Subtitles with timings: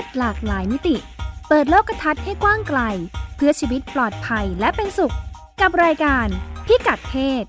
[0.00, 0.96] ศหลากหลายมิติ
[1.48, 2.80] เปิดโลกทัศน์ให้กว้างไกล
[3.36, 5.14] เพื่อชีวิตปลอดภัยและเป็นสุข
[5.60, 6.26] กับรายการ
[6.66, 7.44] พิกัดเพศ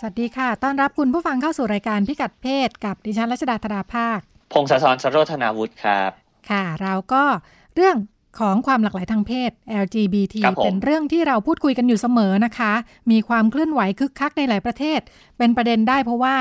[0.00, 4.18] สวัสดีค่ะ ต้อนรับคุณผู้ฟังเข้าสู่รายการพิกัดเพศ กับดิฉันรัชดาธดาภาค
[4.52, 6.10] พงศธรสโรธนาวุฒิครับ
[6.50, 7.24] ค่ะ เราก็
[7.74, 7.96] เรื่อง
[8.40, 9.50] ของความหลากหลายทางเพศ
[9.84, 12.72] LGBT ครับผมเป็นเรื่องที่เราพูดคุยกันอยู่เสมอนะคะ
[13.10, 15.00] มีความเคลื่อนไหวคึกคักในหลายประเทศ
[15.38, 16.34] เป็นประเด็นได้เพราะว่า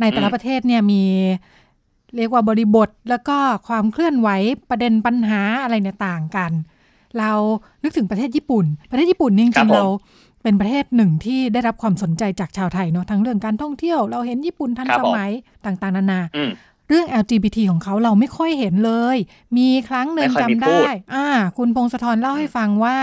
[0.00, 1.02] ในแต่ละประเทศเนี่ยมี
[2.16, 3.36] เรียกว่าบริบทแล้วก็
[3.68, 4.28] ความเคลื่อนไหว
[4.70, 6.52] ประเด็นปัญหาอะไรเนี่ยต่างกัน
[7.18, 7.32] เรา
[7.82, 9.86] นึกถึงประเทศญี่ปุ่น ประเทศญี่ปุ่นนี่จครัริบงผมๆเรา
[10.42, 15.30] เป็นประเทศหนึ่งที่ได้รับความสนใจจากชาวไทยเนาะทั้งเรื่องการท่องเที่ยว เราเห็นญี่ปุ่นทันครับสผมมัย
[15.64, 16.50] ต่างๆ นานาอืม
[16.88, 19.16] เรื่อง LGBT ของเขาเราไม่ค่อยเห็นเลย
[19.56, 21.26] มีครั้งหนึ่งไม่ค่อยมีจำพูได้ดอ่า
[21.56, 22.96] คุณพงศธรเล่าให้ฟังว่า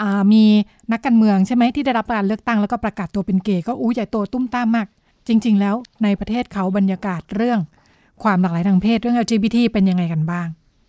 [0.00, 0.44] อ่ามี
[0.92, 4.86] นักการเมืองใช่ไหมที่ได้รับการเลือกตั้งแล้วก็ประกาศตัวเป็นเกย์ก็อู้ใหญ่โตตุ้มตามมาก
[5.28, 7.60] จริง ๆ แล้วในประเทศเขาบรรยากาศเรื่อง
[8.22, 10.46] ความหลากหลายทางเพศเรื่อง LGBT เป็นยังไงกันบ้าง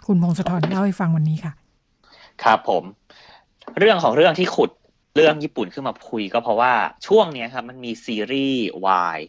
[0.07, 1.53] คุณพงศธรเล่าให้ฟังวันนี้ค่ะ
[2.43, 2.83] ครับผม
[3.79, 4.69] เรื่องของเรื่องที่ขุด
[5.15, 6.73] เรื่องญี่ปุ่นขึ้นมาคุยก็เพราะว่า
[7.07, 9.19] ช่วงเนี้ยครับมันมีซีรีส์วาย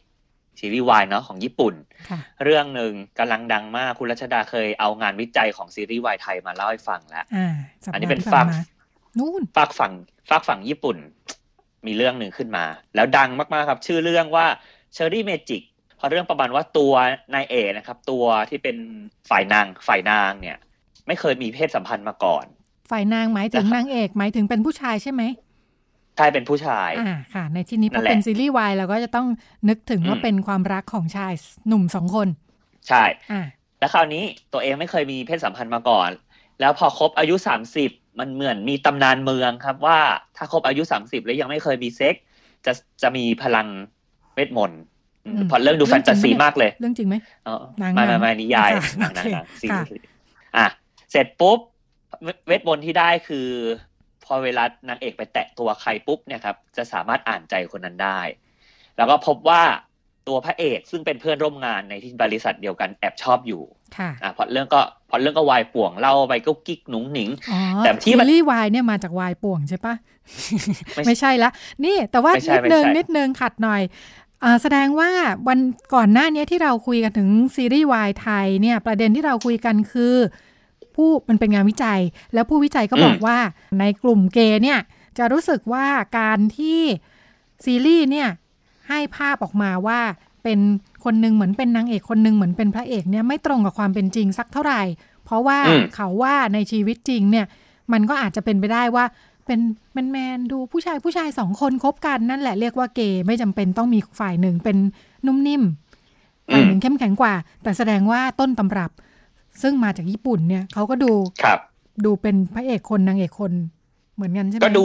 [0.58, 1.74] ซีรีส์วายเนาะของญี่ปุ่น
[2.10, 8.60] ค่ะเรื่องหนึ่งกำลังดังมากคุณรัชดาเคยเอางานวิจัยของซีรีส์วายไทยมาเล่าให้ฟังแล้วอ่าสัปดาห์ที่ผ่านมาอันนี้เป็นฝาก
[9.18, 9.92] นู่นฝากฝั่ง
[10.30, 10.96] ฝากฝั่งญี่ปุ่น
[11.86, 12.64] มีเรื่องหนึ่งขึ้นมา
[12.94, 14.46] แล้วดังมากๆครับ ชื่อเรื่องว่า
[14.94, 16.92] Cherry Magic พล็อตเรื่องประมาณว่าตัว
[17.34, 18.76] นายเอกนะครับ ตัวที่เป็น
[19.30, 20.56] ฝ่ายนางฝ่ายนางเนี่ย
[21.06, 22.44] ไม่เคยมีเพศสัมพันธ์มาก่อน
[22.90, 25.22] ฝ่ายนางหมายถึงนางเอกหมายถึงเป็นผู้ชายใช่ไหม
[26.18, 29.26] ใช่เป็นผู้ชายอ่าค่ะ ในที่นี้พนั่อนแหละเป็นซีรีส์วายเราก็จะต้อง
[29.68, 31.32] นึกถึงว่าอืมเป็นความรักของชาย
[31.68, 32.28] หนุ่มสองคน
[32.88, 33.42] ใช่อ่า
[33.78, 36.10] แล้วคราวนี้ตัวเองไม่เคยมีเพศสัมพันธ์มาก่อน
[36.60, 37.34] แล้วพอครบอายุ
[37.76, 39.98] 30มันเหมือนมีตำนานเมืองครับว่า
[40.36, 42.24] ถ้าครบอายุ30แล้วยังไม่เคยมีเซ็กซ์
[42.66, 43.66] จะจะมีพลัง
[44.34, 44.82] เวทมนต์
[45.26, 50.06] อืมอืมพอเรื่องดูเรื่แฟองนจริตางไหมซีเนี่ยมากเลย เรื่องจริงไหมอ๋อหนังไม่หนัไม่งไม่นิยายค่ะหนังหนังโอเคหนังซีค่ะรีส์
[50.56, 50.66] อะ
[51.10, 51.58] เสร็จปุ๊บ
[52.24, 53.48] เวเวทมนต์ที่ได้คือ
[54.28, 58.20] พอเวลานางเอกไปแตะตัวใครปุ๊บเนี่ยครับจะสามารถอ่านใจคนนั้นได้
[58.96, 59.62] แล้วก็พบว่า
[60.28, 63.62] ตัวพระเอกซึ่งเป็นเพื่อนร่วมงานในที่บริษัทเดียวกันแอบชอบอยู่
[63.96, 64.80] ค่ะอะพอเรื่องก็
[65.10, 69.94] พอเรื่องก็วายป่วงเล่าไปก็กิ๊กหนุ่งหนิงอ๋อแต่ที่ซีมันรีส์วายเนี่ยมาจากวายป่วงใช่ปะ
[70.94, 71.50] ไม่ไม่ใช่ละ
[71.84, 73.82] นี่แต่ว่าไม่ใช่นิดนึงไม่ใช่นิดนึงขัดหน่อย
[74.44, 75.10] อ่าแสดงว่า
[75.48, 75.58] วัน
[75.94, 80.14] ก่อนหน้านี้ที่เราคุยกันถึงซีรีส์วายไทยเนี่ยประเด็นที่เราคุยกันคือ
[80.98, 82.00] ผู้มันเป็นงานวิจัย
[82.34, 83.38] แล้วผู้วิจัยก็บอกว่า
[83.80, 84.80] ในกลุ่มเกย์เนี่ย
[85.18, 85.86] จะรู้สึกว่า
[86.18, 86.80] การที่
[87.64, 88.28] ซีรีส์เนี่ย
[88.88, 90.00] ให้ภาพออกมาว่า
[90.44, 90.58] เป็น
[91.04, 94.82] คนหนึ่งเหมือนเป็นนางเอกคนหนึ่งเหมือนเป็นพระเอกเนี่ยไม่ตรงกับความเป็นจริงสักเท่าไหร่
[95.24, 97.46] เพราะว่าอืมเขาว่าในชีวิตจริงเนี่ย
[97.92, 99.04] มันก็อาจจะเป็นไปได้ว่า
[99.46, 99.60] เป็น
[99.92, 104.76] แมนแมนๆดูผู้ชายผู้ชายสองคนคบกันนั่นแหละเรียกว่าเกย์ไม่จำเป็นต้องมีฝ่ายหนึ่งเป็น
[105.26, 105.62] นุ่มนิ่ม
[106.52, 108.90] ฝ่ายหนึ่งเข้มแข็งกว่า แต่แสดงว่าต้นตำรับ
[109.62, 111.58] ซึ่งมาจากญี่ปุ่นเนี่ยเขาก็ดูครับ
[112.04, 113.52] ดูเป็นพระเอกคนนางเอกคน
[114.14, 114.84] เหมือนกันใช่ไหมก็ดู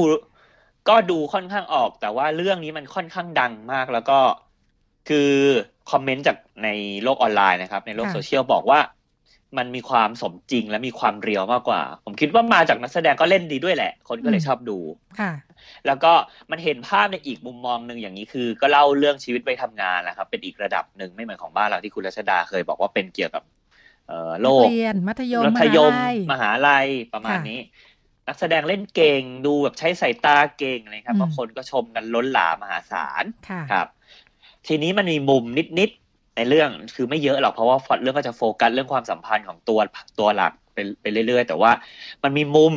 [0.89, 4.19] ก็ดูค่อนข้างออก แต่ว่าเรื่องนี้มันค่อนข้างดังมากแล้วก็
[5.09, 5.29] คือ
[5.91, 6.69] คอมเมนต์จากใน
[7.03, 8.79] โลกออนไลน์นะครับ ในโลกโซเชียลบอกว่า
[9.57, 14.77] มันมีความสมจริงและมีความเรียวมากกว่า ผมคิดว่ามาจากนักแสดงก็เล่นดีด้วยแหละ คนก็เลยชอบดู
[15.19, 15.31] ค่ะ
[15.85, 16.11] แล้วก็
[16.51, 23.62] มันเห็นภาพในอีกมุมมองหนึ่งอย่างนี้คือ ก็เล่าเรื่องชีวิตไปทำงานนะครับ เป็นอีกระดับหนึ่งไม่เหมือนของบ้านเราที่คุณรัชดาเคยบอกว่าเป็นเกี่ยวกับเอ่อ
[24.41, 27.61] โลนักกเรียนมัธยมมัธยมหาลัยมหาลัยประมาณค่ะนี้
[28.27, 33.87] นักแสดงเล่นเก่งดูแบบใช้สายตาเก่งอะไรครับอืมบางคนก็ชมกันล้นหลามมหาศาลค่ะครับ
[34.67, 35.43] ทีนี้มันมีมุม
[35.79, 39.79] นิดๆในเรื่องคือไม่เยอะหรอกเพราะว่าพล็อตเรื่องก็จะโฟกัสเรื่องความสัมพันธ์ของตัว
[40.19, 41.71] ตัวหลักไปไปเรื่อยๆ แต่ว่า
[42.23, 42.73] มันมีมุม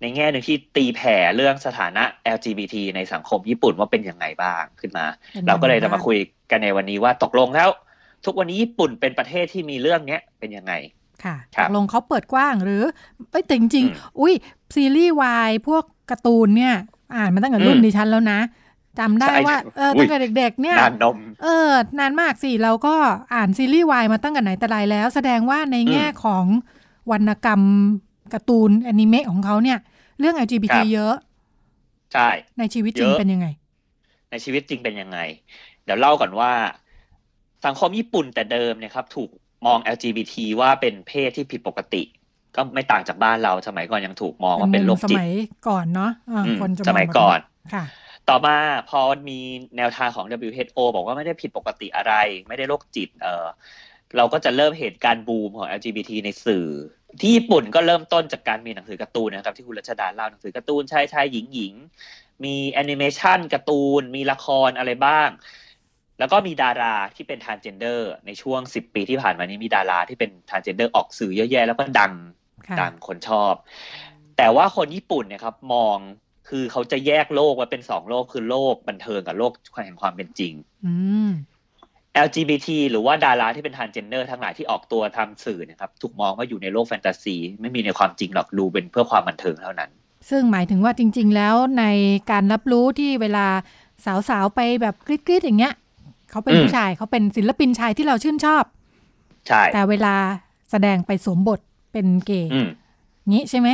[0.00, 2.04] ในแง่หนึ่งที่ตีแผ่เรื่องสถานะ
[2.36, 6.18] LGBT ในสังคมญี่ปุ่นว่าเป็นยังไงบ้างขึ้นมาเป็นยังไงเราก็เลยจะมาบ้างคุย
[6.50, 7.68] กันในวันนี้ว่าตกลงแล้ว
[8.24, 10.72] ทุกวันนี้ญี่ปุ่นเป็นประเทศที่มีเรื่องเนี้ยเป็นยังไง
[11.24, 12.82] ค่ะครัตบกลงเขาเปิดกว้างหรือ
[13.30, 14.34] เอ้ยแต่จริงอืมๆอุ้ย
[14.74, 16.74] ซีรีส์วายพวกการ์ตูนเนี่ย
[17.16, 18.38] อ่านมาตั้งแต่รุ่นอืมดิฉันแล้วนะ
[18.98, 22.94] จำได้ใช่ว่าเอออุ๊ตั้ยงแต่เด็ก ๆ เนี่ยนานนมเออนานมากสิเราก็
[23.34, 26.44] อ่านซีรีส์วายมาตั้งแต่ไหนแต่ไรแล้ว แสดงว่าในแง่ของ
[27.10, 27.62] วรรณกรรม
[28.32, 29.78] การ์ตูนแอนิเมะของเขาเนี่ย
[30.20, 31.14] เรื่อง LGBT ครับเยอะ
[32.12, 32.28] ใช่
[32.58, 33.46] ในชีวิตจริงเยอะเป็นยังไง
[34.30, 35.18] ในชีวิตจริงเป็นยังไง
[35.84, 36.52] เดี๋ยวเล่าก่อนว่า
[37.66, 39.30] สังคมญี่ปุ่นแต่เดิมเนี่ยครับ ถูก
[39.66, 42.02] มอง LGBT ว่าเป็นเพศที่ผิดปกติ
[42.56, 45.32] ก็ไม่ต่างจากบ้านเราสมัยก่อนยังถูกมองว่าเป็นโรคสจิตมัย
[45.68, 47.38] ก่อนเนาะอ่าอืมคนจะงสมัยแบบก่อน
[47.74, 47.84] ค่ะ
[48.28, 48.56] ต่อมา
[48.90, 49.38] พอมี
[49.76, 52.14] แนวทางของ WHO บอกว่าไม่ได้ผิดปกติอะไร
[52.48, 53.46] ไม่ได้โรคจิต เออ
[54.16, 56.66] เราก็จะเริ่มเห็นการบูมของ LGBT ในสื่อ
[57.20, 61.74] ที่ญี่ปุ่นก็เริ่มต้นจากการมีหนังสือการ์ตูนนะครับ ที่คุณรัชดาเล่าหนังสือการ์ตูนชายชายหญิงหญิง
[62.44, 65.28] มีแอนิเมชันการ์ตูนมีละครอะไรบ้าง
[66.22, 72.12] แล้วก็มีดาราที่เป็น transgender ในช่วงสิบปีที่ผ่านมานี้มีดาราที่เป็น transgender ออกสื่อเยอะแยะแล้วก็ดัง
[72.68, 73.54] ค่ะดังคนชอบ
[74.36, 75.96] แต่ว่าคนญี่ปุ่นเนี่ยครับมอง
[76.48, 79.52] คือเขาจะแยกโลกไว้เป็นสองโลกคือโลกบันเทิงกับโลก
[79.84, 80.52] แห่งความเป็นจริง
[80.86, 80.94] อื
[81.28, 81.30] ม
[82.26, 89.90] LGBT หรือว่าดาราที่เป็นทานเจนเดอร์ทั้งหลายที่ออกตัวทำสื่อเนะครับ ถูกมองว่าอยู่ในโลกแฟนตาซี ไม่มีในความจริงหรอกดูเป็นเพื่อความบันเทิงเท่านั้น
[90.30, 91.84] ซึ่งหมายถึงว่าจริง ๆ แล้วใน
[92.30, 93.46] การรับรู้ที่เวลา
[94.28, 95.74] สาวๆ ไปแบบกรี๊ดๆอย่างเงี้ย
[96.32, 98.64] เขาเป็นอืมผู้ชายเขาเป็นศิลปินชายที่เราชื่นชอบ
[99.48, 100.14] ใช่แต่เวลา
[100.70, 101.60] แสดงไปสวมบท
[101.92, 102.68] เป็นเกย์อืม
[103.30, 103.68] งี้ใช่ไหม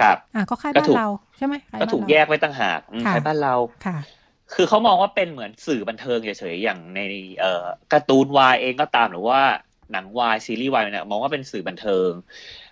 [0.00, 3.54] ครับ อะก็คล้ายก็บ้าถูนกเราใช่ไหมคล้ายก็บ้านถูกเราแยกไว้ต่างหากอืมค่ะใช่บ้านเรา
[3.86, 3.98] ค่ะ
[4.54, 7.00] คือเขามองว่าเป็นเหมือนสื่อบันเทิงเฉยๆอย่างใน
[7.40, 9.40] เอ่อการ์ตูนวายเองก็ตามหรือว่า
[9.92, 12.10] หนังวายซีรีส์วายเนี่ยมองว่าเป็นสื่อบันเทิง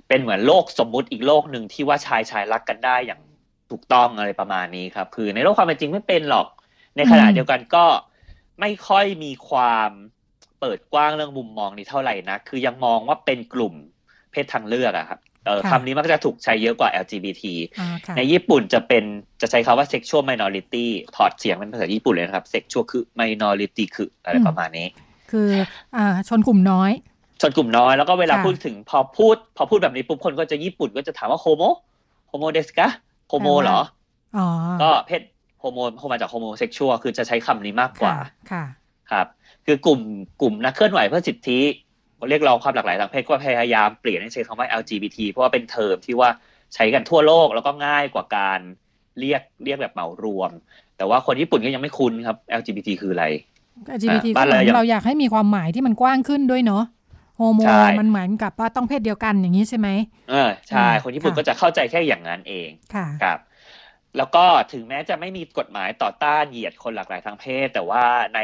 [0.09, 3.21] เป็นเหมือนโลกสมมุติอีกโลกหนึ่งที่ว่าชายชายรักกันได้อย่าง
[3.71, 6.47] ถูกต้องอะไรประมาณนี้ครับ คือในโลกความเป็นจริงไม่เป็นหรอก
[6.97, 7.85] ในขณะอืมเดียวกันก็
[8.61, 9.91] ไม่ค่อยมีความ
[10.61, 13.75] เปิดกว้างเรื่องมุมมองนี้เท่าไหร่นะ คือยังมองว่าเป็นกลุ่ม
[14.33, 17.45] เพศทางเลือกอะครับเออคำนี้มักจะถูกใช้เยอะกว่า LGBT
[17.81, 19.05] อ่าค่ะในญี่ปุ่นจะเป็น
[19.41, 20.87] จะใช้คำว่า sexual minority
[21.17, 24.87] ถอดเสียงเป็นภาษาญี่ปุ่นเลยนะครับ sexual คือ minority คืออะไรอืมประมาณนี้
[25.31, 25.49] คือ
[25.97, 26.91] อ่าชนกลุ่มน้อย
[27.41, 31.63] ชนกลุ่มน้อยแล้วก็เวลาค่ะพูดถึงพอพูด พอพูดแบบนี้ปุ๊บคนก็จะญี่ปุ่นก็จะถามว่าホモ
[32.29, 32.89] ホモですか ホ
[33.29, 33.81] モ เหรอ
[34.39, 34.49] อ๋อ
[34.83, 35.23] ก็เพศ
[35.61, 38.15] ホモ โฮมาจาก homosexual คือจะใช้คำนี้มากกว่า
[38.53, 38.65] ค่ะ
[39.11, 39.27] ครับ
[39.67, 40.01] คือกลุ่ม
[40.41, 41.61] กลุ่มนักเคลื่อนไหวเพื่อสิทธิ
[42.29, 46.31] เรียกร้องความหลากหลายทางเพศก็พยายามเปลี่ยนให้ใช้คำว่า LGBT เพราะว่าเป็นเทอมที่ว่า
[46.75, 48.61] ใช้กันทั่วโลกแล้วก็ง่ายกว่าการ
[49.19, 50.51] เรียกเรียกแบบเหมารวม
[50.97, 53.27] แต่ว่าคนญี่ปุ่นก็ยังไม่คุ้นครับ LGBT คืออะไร
[53.97, 56.85] LGBT อะก็บ้านเหมืเราอนยังเราอยากให้มีความหมายที่มันกว้างขึ้นด้วยเนาะ
[57.37, 59.89] โฮโมใช่มันเหมือนกับว่าต้องเพศเดียวกันอย่างนี้ใช่ไหม
[60.31, 63.39] เออใช่อืมคนญี่ปุ่นค่ะก็จะเข้าใจแค่อย่างนั้นเองค่ะครับ
[64.17, 68.05] แล้วก็ถึงแม้จะไม่มีกฎหมายต่อต้านเหยียดคนหลากหลายทางเพศ แต่ว่า
[68.35, 68.41] ใน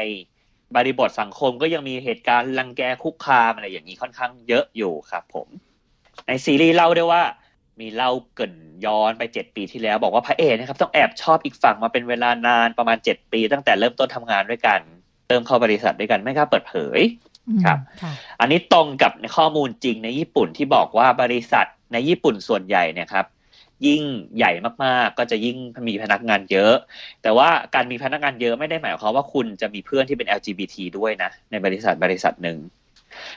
[0.75, 5.47] บริบทสังคมก็ยังมีเหตุการณ์รังแกคุกคามอะไรอย่างนี้ค่อนข้างเยอะอยู่ครับผม
[6.27, 7.23] ในซีรีส์เล่าด้วยว่า
[7.79, 8.53] มีเล่าเกริน
[8.85, 14.79] ย้อนไปเจ็ดปีที่แล้ว บอกว่าพระเอกนะครับ ต้องแอบชอบอีกฝั่งมาเป็นเวลานานประมาณเจ็ดปี ตั้งแต่เริ่มต้นทำงานด้วยกัน
[15.27, 16.99] เริ่มเข้าบริษัทด้วยกันไม่กล้าเปิดเผย
[17.47, 23.25] อืมครับค่ะอันนี้ตรงกับในข้อมูลจริงในญี่ปุ่นที่บอกว่าบริษัทในญี่ปุ่นส่วนใหญ่เนี่ยครับ
[23.85, 24.01] ยิ่ง
[24.37, 24.51] ใหญ่
[24.83, 25.57] มากๆ ก็จะยิ่ง
[25.87, 26.73] มีพนักงานเยอะ
[27.23, 32.57] แต่ว่าการมีพนักงานเยอะไม่ได้หมายความว่าคุณจะมีเพื่อนที่เป็น LGBT ด้วยนะ ในบริษัทบริษัทหนึ่ง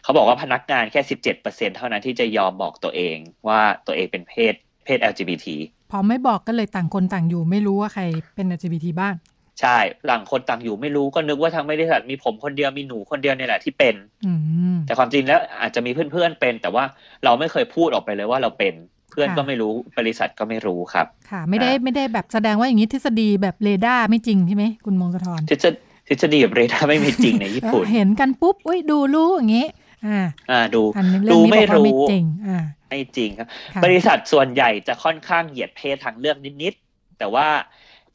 [0.03, 1.01] เขาบอกว่าพนักงานแค่
[1.43, 3.17] 17%เท่านั้นที่จะยอมบอกตัวเอง
[3.49, 4.55] ว่าตัวเองเป็นเพศ
[4.85, 5.47] เพศ LGBT
[5.91, 8.03] พอไม่บอกก็เลยต่างคนต่างอยู่ไม่รู้ว่าใคร
[8.35, 9.15] เป็น LGBT บ้าง
[9.61, 13.95] ใช่หลังคนต่างอยู่ไม่รู้ก็นึกว่าทางบริษัทมีผมคนเดียวมีหนูคนเดียวเนี่ยแหละที่เป็น
[14.27, 14.33] อื
[14.75, 16.85] มแต่ความจริงแล้วอาจจะมีเพื่อนๆเป็น แต่ว่า
[17.25, 18.75] เราไม่เคยพูดออกไปเลยว่าเราเป็น
[19.11, 25.79] เพื่อนค่ะก็ไม่รู้บริษัทก็ไม่รู้ครับ ค่ะ ไม่ได้อ่าไม่ได้แบบแสดงว่าอย่างนี้ทฤษฎีแบบเรดาร์ไม่จริงใช่ไหมคุณมงคลทรทฤษฎี
[26.09, 29.67] ทฤษฎีแบบเรดาร์ไม่มีจริงในญี่ปุ่น เห็นกันปุ๊บอุ้ยดูรู้อย่างนี้
[30.07, 30.21] อ่า
[30.51, 37.47] อ่าดูอันนี้เรื่องนี้ดูไม่บอกว่าไม่รู้จริงอ่าไม่จริงครับค่ะบริษัทส่วนใหญ่จะค่อนข้างเหยียดเพศทางเลือกนิดๆแต่ว่า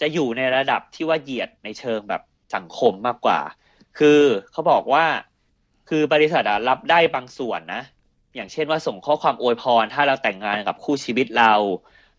[0.02, 2.22] จะอยู่ในระดับที่ว่าเหยียดในเชิงแบบ
[2.56, 3.40] สังคมมากกว่า
[3.98, 4.20] คือ
[4.52, 5.06] เขาบอกว่า
[5.90, 7.82] คือบริษัทอะรับได้บางส่วนนะ
[8.36, 11.54] อย่างเช่นว่าส่งข้อความอวยพร ถ้าเราแต่งงานกับคู่ชีวิตเรา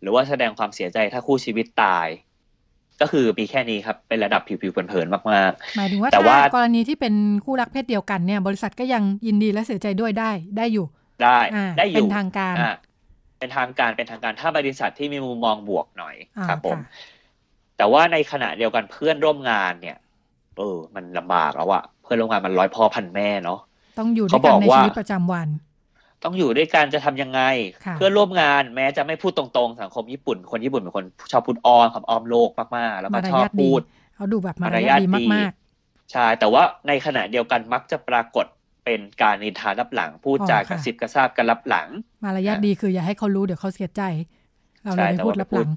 [0.01, 2.09] หรือว่าแสดงความเสียใจถ้าคู่ชีวิตตาย
[3.01, 5.23] ก็คือมีแค่นี้ครับเป็นระดับผิวๆเผินๆมาก
[5.77, 12.73] หมายถึงว่าแต่ถ้าว่ากรณีที่เป็นคู่รักเพศเดียวกันเนี่ย บริษัทก็ยังยินดีและเสียใจด้วยได้ได้อยู่ๆได้อ่าได้อยู่เป็นทางการอ่า
[13.39, 16.83] เป็นทางการเป็นทางการถ้าบริษัทที่มีมุมมองบวกหน่อยอ่าครับผมค่ะ
[17.77, 19.97] แต่ว่าในขณะเดียวกันเพื่อนร่วมงานเนี่ย
[20.57, 23.61] เออ มันลำบากแล้วอะเพื่อนร่วมงานมันร้อยพ่อพันแม่เนาะ
[23.99, 25.49] ต้องอยู่ด้วยเขากับนอกในว่าชีวิตประจำวัน
[26.25, 27.41] ต้องอยู่ด้วยกันจะทำยังไง
[27.87, 33.81] ค่ะเพื่อนร่วมงานแม้จะไม่พูดตรงๆ สังคมญี่ปุ่น คนญี่ปุ่นเป็นคนชอบพูดอ้อมคำอ้อมโลกมากๆ แล้วก็มารชอบยาทดีพูด
[34.17, 35.53] เขาดูแบบมารารายรายททดีดีมาก
[36.13, 38.47] ใช่แต่ว่าในขณะเดียวกันมักจะปรากฏ
[38.85, 44.03] เป็นการนินทารับหลัง พูดจาอ๋อค่ะกระซิบกระซาบกันรับหลังๆมารยาทดีคืออย่าให้เขารู้เดี๋ยวเขาเสียใจ
[44.85, 45.69] เราเลใช่ยแต่ไม่พูดว่ารับหลัง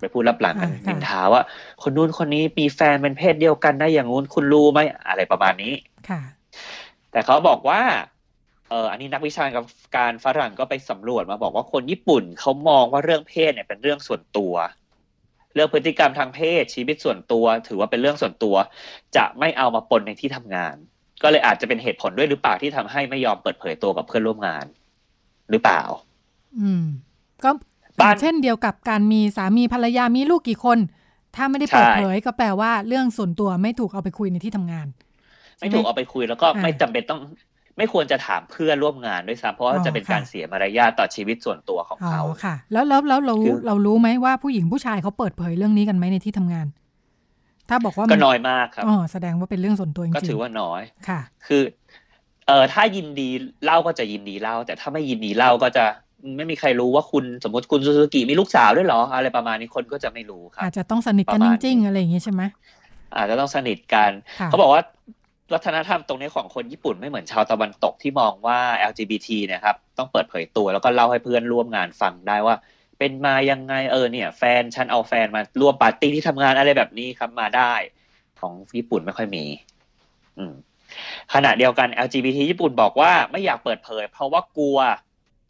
[0.00, 1.42] ไปพูดรับหลังกันอ่าค่ะนินทาว่า
[1.82, 5.74] คนนู้นคนนี้มีแฟนเป็นเพศเดียวกันนะอย่างงู้นคุณรู้ไหมอะไรประมาณนี้
[6.08, 6.20] ค่ะ
[7.12, 7.80] แต่เขาบอกว่า
[8.70, 9.44] เอออันนี้นักวิชา
[9.96, 14.54] การฝรั่งก็ไปสำรวจมาบอกว่าคนญี่ปุ่นเขามองว่าเรื่องเพศเนี่ยเป็นเรื่องส่วนตัว
[15.54, 18.56] เรื่องพฤติกรรมทางเพศชีวิตส่วนตัว ถือว่าเป็นเรื่องส่วนตัว
[19.16, 20.74] จะไม่เอามาปนในที่ทำงาน
[21.22, 24.64] ก็เลยอาจจะเป็นเหตุผลด้วยหรือเปล่าที่ทำให้ไม่ยอมเปิดเผยตัวกับเพื่อนร่วมงาน
[25.50, 25.82] หรือเปล่า
[26.60, 26.84] อืม
[27.44, 27.50] ก็
[28.00, 30.78] บ้านเช่นเดียวกับการมีสามีภรรยามีลูกกี่คน
[31.36, 34.86] ถ้าไม่ได้เปิดใช่เผยก็แปลว่าเรื่องส่วนตัวไม่ถูกเอาไปคุยในที่ทำงาน
[35.60, 37.20] ไม่ถูกเอาไปคุยแล้วก็อ่าไม่จำเป็นต้อง
[37.80, 46.66] ไม่ควรจะถามเพื่อนร่วมงานด้วยซ้ำเพราะว่าอ๋อจะเป็นค่ะการเสียมารยาทต่อชีวิตส่วนตัวของอ๋อเขาค่ะ แล้วแล้วแล้วเราคือเรารู้ไหมว่าผู้หญิงผู้ชายเขาเปิดเผยเรื่องนี้กันไหมในที่ทำงาน
[47.68, 51.62] ถ้าบอกว่ามัก็น้อยมากครับอ๋อแสดงว่าเป็นเรื่องส่วนตัวจริงๆก็ถือว่าน้อยค่ะ คือ
[52.46, 53.28] เออถ้ายินดี
[53.64, 55.84] เล่าก็จะยินดีเล่า แต่ถ้าไม่ยินดีเล่าก็จะ
[56.36, 62.42] ไม่มีใครรู้ว่าคุณสมมติคุณซูซูกิมีลูกสาวด้วยเหรอ อะไรประมาณนี้คนก็จะไม่รู้ครับอาจจะต้องสนิทกันประจมาณริงนี้ๆอะไรอย่างงี้ใช่ไหม
[63.16, 64.10] อาจจะต้องสนิทกัน
[64.40, 64.82] ค่ะเขาบอกว่า
[65.52, 68.58] วัฒนธรรมตรงนี้ของคนญี่ปุ่นไม่เหมือนชาวตะวันตกที่มองว่า
[68.90, 72.56] LGBT นะครับ ต้องเปิดเผยตัวแล้วก็เล่าให้เพื่อนร่วมงานฟังได้ว่า
[72.98, 77.72] เป็นมายังไงเออเนี่ย แฟนฉันเอาแฟนมาร่วมปาร์ตี้ที่ทำงานอะไรแบบนี้ครับมาได้
[78.40, 79.44] ของญี่ปุ่นไม่ค่อยมี
[80.38, 80.54] อืม
[81.34, 84.78] ขณะเดียวกัน LGBT ญี่ปุ่นบอกว่าไม่อยากเปิดเผย เพราะว่ากลัว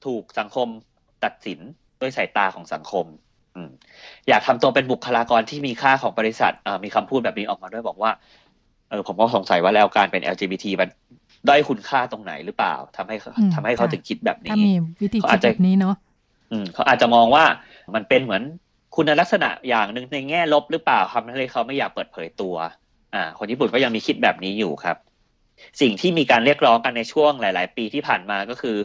[0.07, 0.69] ถูกสังคม
[1.25, 1.61] ตัดสิน
[2.00, 3.07] ด้วยสายตาของสังคม
[3.57, 3.71] อม
[4.28, 6.52] อยากทำตัวเป็นบุคลากรที่มีค่าของบริษัท
[6.85, 8.11] มีคำพูดแบบนี้ออกมาด้วยบอกว่า
[8.90, 10.88] เออผมก็สงสัยว่าแล้วการเป็น LGBT มัน
[11.49, 15.94] ด้อยคุณค่าตรงไหนหรือเปล่าทำให้อืมทำให้เขาค่ะถึงคิดแบบถ้านี้มีวิธีเขาคิอาดจจะแบบนี้เนาะ
[16.52, 17.44] อืมเขาอาจจะมองว่า
[17.94, 18.42] มันเป็นเหมือน
[18.97, 22.54] คุณลักษณะอย่างหนึ่งในแง่ลบหรือเปล่าทำให้เขาไม่อยากเปิดเผยตัว
[23.14, 24.97] อ่า คนญี่ปุ่นก็ยังมีคิดแบบนี้อยู่ครับ
[25.80, 28.76] สิ่งที่มีการเรียกร้องกันในช่วงหลาย ๆ ปีที่ผ่านมาก็คือ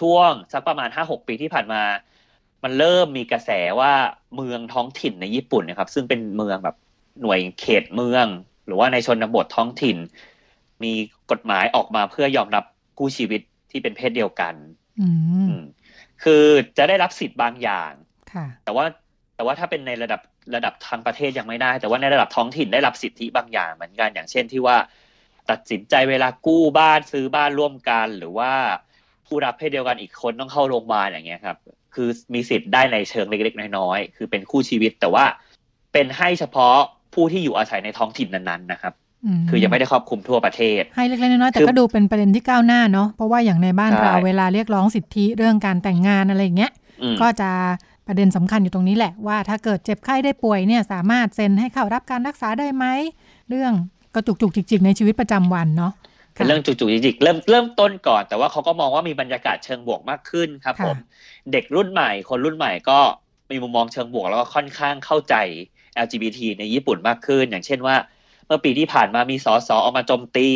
[0.00, 1.82] ช่วงสักประมาณห้าหกปีที่ผ่านมา
[2.64, 3.92] มันเริ่มมีกระแสว่า
[4.36, 6.76] เมืองท้องถิ่นในญี่ปุ่นนะครับ ซึ่งเป็นเมืองแบบ
[7.22, 8.26] หน่วยเขตเมือง
[8.66, 9.96] หรือว่าในชนบทท้องถิ่น
[10.82, 10.92] มี
[11.30, 12.64] กฎหมายออกมาเพื่อยอมรับ
[12.98, 13.40] คู่ชีวิต
[13.70, 14.54] ที่เป็นเพศเดียวกัน
[15.00, 15.16] อืม
[15.50, 15.54] อืม
[16.22, 16.44] คือ
[16.78, 17.92] จะได้รับสิทธิ์บางอย่าง
[18.32, 18.84] ค่ะแต่ว่า
[19.36, 20.20] แต่ว่าถ้าเป็นในระดับ
[20.54, 24.76] ระดับทางประเทศยังไม่ได้ แต่ว่าในระดับท้องถิ่นได้รับสิทธิบางอย่างเหมือนกันอย่างเช่นที่ว่า
[25.50, 28.52] ตัดสินใจเวลากู้บ้านซื้อบ้านร่วมกัน หรือว่า
[29.26, 31.56] ผู้รับเพศเดียวกันอีกคนต้องเข้าโรงพยาบาลอย่างเงี้ยครับ
[31.94, 35.24] คือมีสิทธิ์ได้ในเชิงเล็กๆน้อยๆคือเป็นคู่ชีวิต แต่ว่า
[35.92, 36.78] เป็นให้เฉพาะ
[37.14, 38.92] ผู้ที่อยู่อาศัยในท้องถิ่นนั้นๆนะครับ
[39.38, 47.50] มคือยังไม่ได้ครอบคลุมทั่วประเทศ ให้เล็กๆน้อยๆแต่คือก็ดูเป็นประเด็นที่ก้าวหน้าเนาะเพราะว่าอย่างในบ้านใช่เราเวลาเรียกร้องสิทธิเรื่องการแต่งงานอะไรอย่างเงี้ยอืมก็จะ
[48.06, 52.84] ประเด็นสำคัญอยู่ตรงนี้แหละว่าถ้าเกิดเจ็บไข้ได้ป่วยเนี่ยสามารถเซ็นให้เข้ารับการรักษาได้ไหม
[53.50, 53.72] เรื่อง
[54.14, 55.92] กระจุกจุกจิกจิกๆในชีวิตประจำวันเนาะ
[56.34, 60.96] เป็นเรื่องจุกๆจิกๆเริ่มเริ่มต้นก่อนแต่ว่าเขาก็มองว่ามีบรรยากาศเชิงบวกมากขึ้นครับค่ะผม
[61.52, 62.98] เด็กรุ่นใหม่คนรุ่นใหม่ก็
[63.50, 65.34] มีมุมมองเชิงบวกแล้วก็ค่อนข้างเข้าใจ
[66.04, 67.96] LGBT ในญี่ปุ่นมากขึ้น อย่างเช่นว่า
[68.46, 70.48] เมื่อปีที่ผ่านมามีสสออกมาโจมตี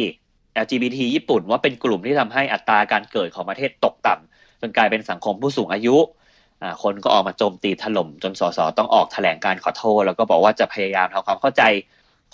[0.63, 5.97] LGBT ญี่ปุ่นว่าเป็นกลุ่มที่ทำให้อัตราการเกิดของประเทศตกต่ำจนกลายเป็นสังคมผู้สูงอายุ
[6.83, 11.63] คนก็ออกมาโจมตีถล่ม จนสสต้องออกแถลงการขอโทษ แล้วก็บอกว่าจะพยายามทำความเข้าใจ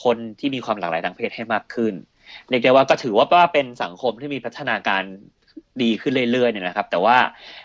[0.04, 1.94] คนที่มีความหลากหลายทางเพศให้มากขึ้น
[2.49, 5.02] เรียกได้ว่าก็ถือว่าว่าเป็นสังคมที่มีพัฒนาการ
[5.82, 7.16] ดีขึ้นเรื่อยๆเนี่ยนะครับ แต่ว่า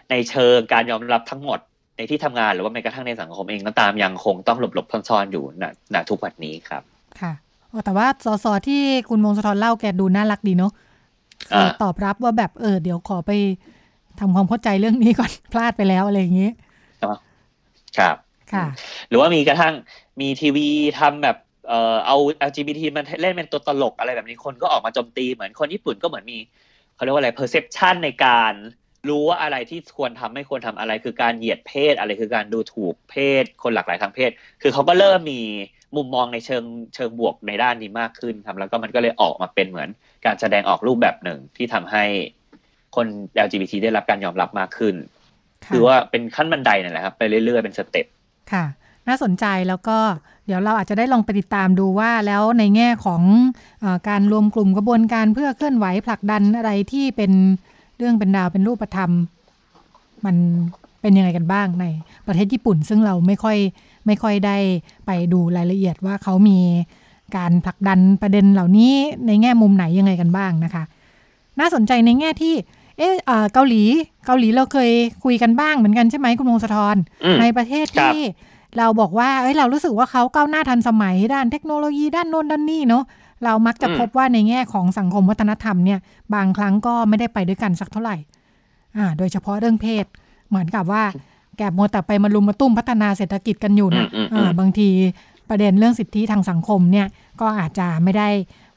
[0.09, 1.59] ในเชิงการยอมรับทั้งหมด
[1.97, 5.63] ในที่ทำงานหรือว่าแม้กระทั่งในสังคมเองก็ตามยังคงต้องหลบๆซ่อนๆอยู่ณ
[5.93, 6.83] ณทุกวันนี้ครับ
[7.21, 7.33] ค่ะ
[7.69, 10.73] โอ้แต่ว่าสสที่คุณมงคลทรเล่าแกดูน่ารักดีเนาะ
[11.49, 13.31] คืออ่าตอบรับว่าแบบเออ เดี๋ยวขอไป
[14.19, 16.49] ทำความเข้าใจเรื่องนี้ก่อนพลาดไปแล้วอะไรอย่างนี้
[17.97, 18.15] ครับ
[18.53, 18.65] ค่ะ
[19.09, 19.73] หรือว่ามีกระทั่ง
[20.21, 20.67] มีทีวี
[20.99, 21.37] ทำแบบ
[21.67, 22.17] เอ่อเอา
[22.49, 26.37] LGBT มันเล่นเป็นตัวตลกอะไรแบบนี้คนก็ออกมาโจมตีเหมือนคนญี่ปุ่นก็เหมือนมี
[26.95, 28.53] เขาเรียกว่าอะไร perception ในการ
[29.09, 35.41] รู้ว่าอะไรที่ควรทำไม่ควรทำอะไร คือการเหยียดเพศอะไรคือการดูถูกเพศ คนหลากหลายทางเพศ คือเขาก็เริ่มมี
[35.95, 36.63] มุมมองในเชิง
[36.95, 39.89] เชิงบวกในด้านนี้มากขึ้นครับ แล้วก็มันก็เลยออกมาเป็นเหมือน
[40.25, 42.03] การแสดงออกรูปแบบหนึ่งที่ทำให้
[42.95, 43.07] คน
[43.45, 44.95] LGBT ได้รับการยอมรับมากขึ้น
[45.65, 48.05] ค่ะคือว่าเป็นขั้นบันไดนั่นแหละครับ ไปเรื่อยๆ เป็นสเต็ป
[48.51, 48.65] ค่ะ
[49.07, 49.97] น่าสนใจแล้วก็
[50.45, 53.21] เดี๋ยวเราอาจจะได้ลองไปติดตามดูว่าแล้วในแง่ของ
[53.81, 57.31] เออการรวมกลุ่มกระบวนการเพื่อเคลื่อนไหวผลักดันอะไรที่เป็น
[57.97, 59.11] เรื่องเป็นดาวเป็นรูปธรรม
[60.25, 60.35] มัน
[61.01, 61.85] เป็นยังไงกันบ้างใน
[62.27, 63.57] ประเทศญี่ปุ่น ซึ่งเราไม่ค่อย
[64.05, 64.57] ไม่ค่อยได้
[65.05, 66.59] ไปดูรายละเอียดว่าเขามี
[67.37, 68.93] การผลักดันประเด็นเหล่านี้
[69.27, 70.83] ในแง่มุมไหนยังไงกันบ้างนะคะ
[71.59, 72.53] น่าสนใจในแง่ที่
[72.97, 73.83] เออเอ่อเกาหลี
[74.25, 74.91] เกาหลีเราเคย
[75.23, 78.19] คุยกันบ้างเหมือนกันใช่ไหมคุณวงศธรอืมในประเทศครับที่
[78.77, 83.03] เราบอกว่าเอ้ยเรารู้สึกว่าเขาก้าวหน้าทันสมัยด้านเทคโนโลยีด้านโน้นด้านนี้เนาะ
[83.43, 85.99] เรามักจะอืมพบว่าในแง่ของสังคมวัฒนธรรมเนี่ย
[86.35, 88.15] บางครั้งก็ไม่ได้ไปด้วยกันสักเท่าไหร่
[88.97, 90.05] อ่าโดยเฉพาะเรื่องเพศ
[90.49, 91.03] เหมือนกับว่า
[91.57, 94.89] แกบโมวแต่ไปมารุมมาตุ้มพัฒนาเศรษฐกิจกันอยู่นะอืมอืมอืมอ่าบางที
[95.49, 97.07] ประเด็นเรื่องสิทธิทางสังคมเนี่ย
[97.41, 98.29] ก็อาจจะไม่ได้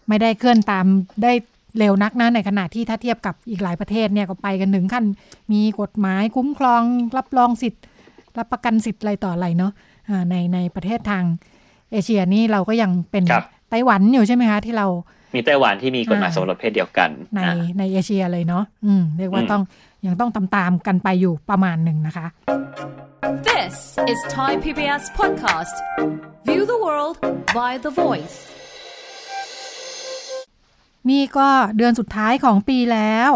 [0.08, 0.86] ไม่ได้เคลื่อนตาม
[1.22, 1.32] ได้
[1.78, 5.04] เร็วนักนะในขณะที่ถ้าเทียบกับอีกหลายประเทศเนี่ยก็ไปกันถึงขั้น
[5.52, 6.82] มีกฎหมายคุ้มครอง
[7.16, 7.82] รับรองสิทธิ์
[8.38, 9.72] รับประกันสิทธิ์อะไรต่ออะไรเนาะ
[10.08, 11.24] อ่าในในประเทศทาง
[11.90, 14.86] เอเชียนี่เราก็ยังเป็นครับ ไต้หวันอยู่ใช่ไหมคะที่เรา
[15.34, 19.62] มีไต้หวันที่มีกฎหมายอ่าสมรสเพศเดียวกันในอ่าในเอเชียเลยเนาะอืมเรียกว่าอืมต้อง
[20.06, 22.26] ยังต้องตามตามๆกันไปอยู่ประมาณหนึ่งนะคะ
[23.48, 23.74] This
[24.12, 25.76] is Thai PBS podcast.
[26.48, 27.16] View the world
[27.56, 28.36] via the voice.
[31.10, 33.30] นี่ก็เดือนสุดท้ายของปีแล้ว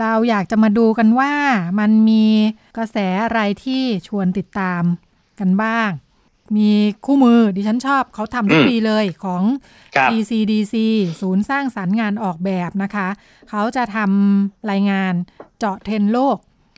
[0.00, 1.34] เราอยากจะมาดูกันว่า
[1.78, 2.26] มันมี
[2.76, 4.82] กระแสอะไรที่ชวนติดตาม
[5.40, 5.90] กันบ้าง
[6.56, 6.70] มี
[7.06, 9.42] คู่มือดิฉันชอบเขาทำทุกอืมปีเลยของ
[9.96, 10.74] ครับ ECDC
[11.20, 13.08] ศูนย์สร้างสรรค์งานออกแบบนะคะ
[13.50, 15.12] เขาจะทำรายงาน
[15.58, 16.36] เจาะเทรนด์โลก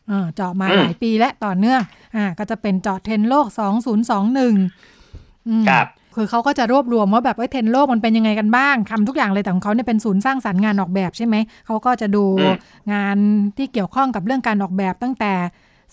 [0.08, 1.82] เออเจาะมาอืมหลายปีและต่อเนื่อง
[2.16, 11.34] อ่าก็จะเป็นเจาะเทรนด์โลก 2021อืมครับคือเขาก็จะรวบรวมว่าแบบว่าเทรนด์โลกมันเป็นยังไงกันบ้างทำทุกอย่างเลยแต่ของเขาเนี่ยเป็นศูนย์สร้างสรรค์งานออกแบบใช่ไหม
[11.66, 12.56] เขาก็จะดูอืม
[12.92, 13.16] งาน
[13.56, 15.32] ที่เกี่ยวข้องกับเรื่องการออกแบบตั้งแต่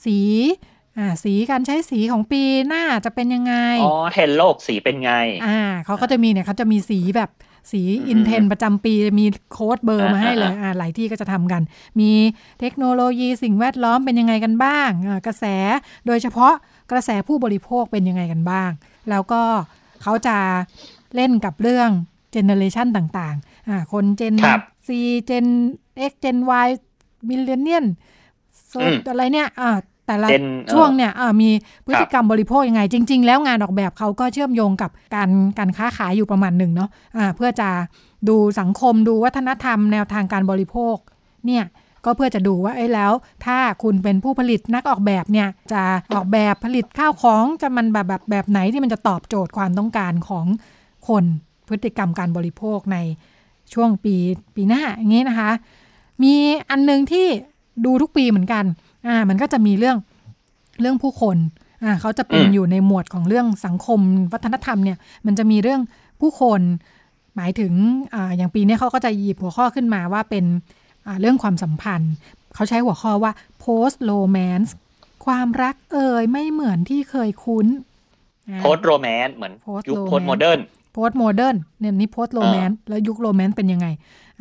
[0.06, 0.18] สี
[0.97, 5.12] อ่าสีการใช้สีของปีหน้าจะเป็นยังไง อ๋อ เห็นโลกสีเป็นไง
[5.45, 7.29] อ่าเขาก็จะมีเนี่ยเขาจะมีสีแบบ
[7.71, 11.62] สีอืมอินเทนประจำปีมีโค้ดเบอร์มาให้เลยอ่าอ่าหลายที่ก็จะทำกัน
[12.00, 12.12] มี
[12.59, 15.45] เทคโนโลยีสิ่งแวดล้อมเป็นยังไงกันบ้างอ่ากระแส
[16.07, 16.53] โดยเฉพาะ
[16.91, 18.71] กระแสผู้บริโภคเป็นยังไงกันบ้าง
[19.09, 19.41] แล้วก็
[20.01, 20.38] เขาจะ
[21.15, 21.89] เล่นกับเรื่อง
[22.31, 24.89] เจเนอเรชันต่างๆอ่าคนเจนครับ C
[25.25, 25.45] เจน
[26.09, 26.69] X เจน Y
[27.29, 27.85] มิลเลนเนียน
[28.67, 29.69] โซอืมอะไรเนี่ยอ่า
[30.07, 31.50] แต่ละ Gen ช่วงเนี่ยอ่ามี
[31.86, 35.29] พฤติกรรมครับบริโภคยังไง จริง ๆ แล้วงานออกแบบเขาก็เชื่อมโยงกับการ
[35.60, 37.69] การค้าขายอยู่ประมาณหนึ่งเนาะอ่าเพื่อจะ
[38.29, 40.95] ดูสังคมดูวัฒนธรรมแนวทางการบริโภค
[41.48, 41.65] เนี่ย
[42.05, 43.12] ก็เพื่อจะดูว่าเอ้ยแล้ว
[43.45, 45.83] ถ้าคุณเป็นผู้ผลิตนักออกแบบเนี่ยจะ
[46.13, 50.45] ออกแบบผลิตข้าวของจะมันแบบแบบแบบไหนที่มันจะตอบโจทย์ความต้องการของ
[51.07, 51.24] คน
[51.67, 52.98] พฤติกรรมการบริโภคใน
[53.74, 54.15] ช่วงปี
[54.55, 55.51] ปีหน้าอย่างนี้นะคะ
[56.24, 56.33] มี
[56.69, 57.27] อันหนึงที่
[57.86, 58.63] ดูทุกปีเหมือนกัน
[59.07, 59.98] อ่ามันก็จะมีเรื่อง
[60.81, 61.38] เรื่องผู้คน
[61.83, 64.00] อ่าเขาจะเป็นอืมอยู่ในหมวดของเรื่องสังคม
[64.33, 65.81] วัฒนธรรมเนี่ย มันจะมีเรื่อง
[66.22, 66.62] ผู้คน
[67.36, 67.74] หมายถึง
[68.13, 70.45] อ่าอย่างปีนี้เขาก็จะหยิบหัวข้อขึ้นมาว่าเป็น
[71.07, 72.13] อ่าเรื่องความสัมพันธ์
[72.55, 73.31] เขาใช้หัวข้อว่า
[73.63, 74.69] post romance
[75.25, 77.67] ความรักเอ่ยไม่เหมือนที่เคยคุ้น
[78.60, 80.60] post-romance เหมือน Post ยุค romance postmodern
[80.93, 83.88] postmodern เนี่ยนี่ post-romance แล้วยุค romance เป็นยังไง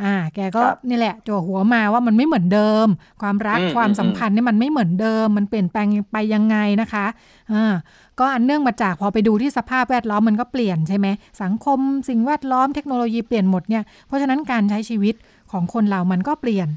[0.02, 2.86] อ่า แกก็ครับนี่แหละจั่วหัวมาว่ามันไม่เหมือนเดิม
[3.22, 7.06] ความรักอืมความอืมสัมพันธ์เนี่ยมันไม่เหมือนเดิม มันเปลี่ยนแปลงไปยังไงนะคะ
[7.52, 7.74] อ่า
[8.18, 11.06] ก็อันเนื่องมาจากพอไปดูที่สภาพแวดล้อมมันก็เปลี่ยนใช่ไหม
[11.42, 11.78] สังคม
[12.08, 15.14] สิ่งแวดล้อมเทคโนโลยีเปลี่ยนหมดเนี่ยเพราะฉะนั้นการใช้ชีวิต
[15.52, 16.68] ของคนเรามันก็เปลี่ยน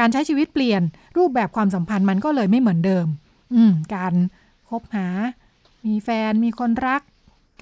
[0.00, 0.82] การใช้ชีวิตเปลี่ยน
[1.16, 3.06] รูปแบบความสัมพันธ์มันก็เลยไม่เหมือนเดิม
[3.54, 4.12] อืมการ
[4.68, 5.08] คบหา
[5.86, 7.02] มีแฟนมีคนรัก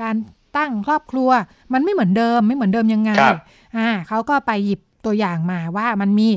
[0.03, 0.17] การ
[0.57, 1.31] ตั้งครอบครัว
[1.73, 3.37] มันไม่เหมือนเดิม ไม่เหมือนเดิมยังไงครับ
[3.77, 6.29] อ่าเขาก็ไปหยิบ ตัวอย่างมาว่ามันมี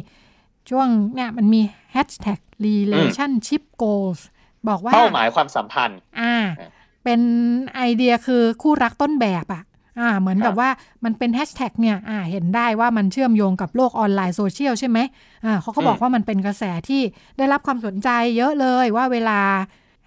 [0.70, 1.62] ช่วงเนี่ยมันมี
[1.96, 4.20] hashtag relationship goals
[4.68, 6.70] บอกว่าเป้าหมายความสัมพันธ์ อ่าเออ
[7.04, 7.22] เป็น
[7.76, 9.64] ไอเดียคือคู่รักต้นแบบอะ
[10.00, 10.70] อ่า เหมือนครักับบว่า
[11.04, 15.00] มันเป็นแฮชแท็กเนี่ย อ่า เห็นได้ว่ามันเชื่อมโยงกับโลกออนไลน์โซเชียลใช่ไหม
[15.46, 17.02] อ่าเขาก็บอกอืมว่ามันเป็นกระแสที่
[17.38, 19.40] ได้รับความสนใจเยอะเลยว่าเวลา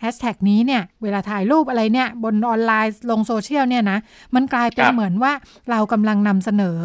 [0.00, 3.98] แฮชแท็กนี้เนี่ย เวลาถ่ายรูปอะไรเนี่ย บนออนไลน์ลงโซเชียลเนี่ยนะ
[4.34, 5.32] มันกลายเป็นครับเหมือนว่า
[5.70, 6.78] เรากำลังนำเสนอ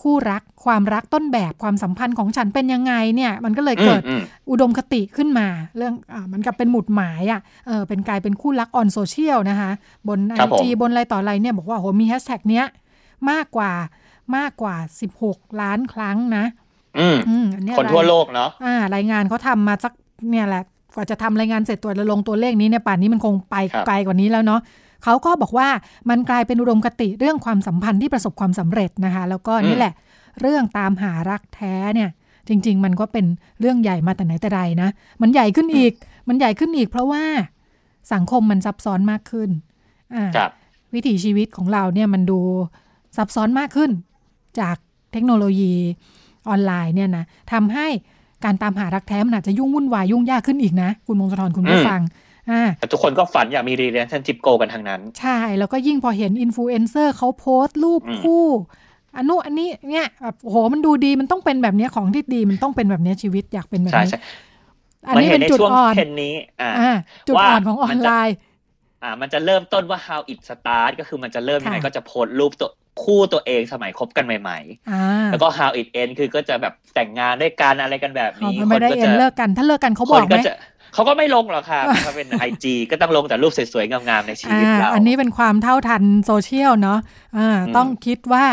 [0.00, 9.70] คู่รักความรักต้นแบบความสัมพันธ์ของฉันเป็นยังไงเนี่ยมันก็เลยเกิดอืมอุดมคติขึ้นมา เรื่องอ่ามันกลับเป็นหมุดหมายอะเออเป็นกลายเป็นคู่รัก on social นะคะ
[10.08, 12.66] บน IG ครับผมบนอะไรต่ออะไรเนี่ยบอกว่าโหมีแฮชแท็กเนี้ย
[13.30, 13.72] มากกว่า
[14.36, 14.76] มากกว่า
[15.18, 16.44] 16 ล้านครั้งนะ
[16.98, 19.92] อืมอืมอันเนี้ยคนทั่วรายโลกเนาะอ่ารายงานเขาทำมาสัก
[20.30, 20.62] เนี่ยแหละ
[20.94, 24.60] กว่าจะทำรายงานเสร็จตัวจแล้วลงตัวเลขนี้เนี่ยป่านนี้มันคงไปครับไกลกว่านี้แล้วเนาะ
[25.04, 25.68] เขาก็บอกว่า
[26.10, 29.92] มันกลายเป็นอุดมคติเรื่องความสัมพันธ์ที่ประสบความสำเร็จนะคะ แล้วก็นี่แหละ
[30.40, 32.10] เรื่องตามหารักแท้เนี่ย
[32.48, 33.26] จริง ๆ มันก็เป็น
[33.60, 34.88] เรื่องใหญ่มาแต่ไหนแต่ไรนะ
[35.22, 35.92] มันใหญ่ขึ้นอีก
[36.28, 37.24] มันใหญ่ขึ้นอีก เพราะว่า
[38.12, 39.50] สังคมมันซับซ้อนมากขึ้น
[40.14, 40.50] อ่าครับ
[40.94, 42.40] วิถีชีวิตของเราเนี่ยมันดู
[43.16, 43.90] ซับซ้อนมากขึ้น
[44.60, 44.76] จาก
[45.12, 45.72] เทคโนโลยี
[46.48, 47.86] ออนไลน์เนี่ยนะทำให้
[48.44, 52.10] การตามหารักแท้มันอาจจะยุ่งวุ่นวายยุ่งยากขึ้นอีกนะ คุณมงคลธรคุณผู้อืมฟังอ่า
[52.78, 58.46] แต่ทุกคนก็ฝันอยากมี relationship goal กันทั้งนั้น ใช่ แล้วก็ยิ่งพอเห็นอินฟลูเอนเซอร์เขาโพสต์รูปอืมคู่
[59.16, 64.20] อันนู้นอันนี้เนี่ยแบบโอ้โหมันดูดีมันต้องเป็นแบบเนี้ยของที่ดีมันต้องเป็นแบบเนี้ยชีวิตอยากเป็นแบบใช่นี้ใช่
[65.06, 66.92] อันนี้เห็เป็นนในจุดอ่อนมันเห็นในช่วงเทรนด์นี้อ่าอ่า
[67.26, 68.34] จุดว่าอ่อนของออมันนจะไลน์
[69.02, 72.70] อ่า มันจะเริ่มต้นว่า how it start ก็คือมันจะเริ่มยังไงค่ะก็จะโพสต์รูปตัว
[73.02, 74.58] คู่ตัวเองสมัยคบกันใหม่
[74.90, 80.52] อ่าๆแล้วก็ how it end คือก็จะแบบแต่งงานด้วยกันอะไรกันแบบเขานี้ไม่ได้ก็เอ็จะนเลิกกัน ถ้าเลิกกันเขาคบอนกไหก็มจะ
[80.94, 86.98] เขาก็ไม่ลงหรอกค่ะถ้าเป็น IG ก็ต้องลงแต่รูปสวยๆ งามๆ ในชีวิตอ่าเรา อันนี้เป็นความเท่าทันโซเชียลเนาะ
[87.36, 88.44] อ่าอืมต้องคิดว่า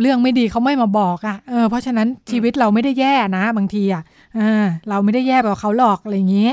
[0.00, 4.02] เรื่องไม่ดีเขาไม่มาบอกอะ่ะเออเพราะฉะนั้นชีวิตเราไม่ได้แย่นะ บางทีอะ่ะ
[4.38, 6.50] อ่าเราไม่ได้แย่แบบเขาหลอกอะไรอย่างนี้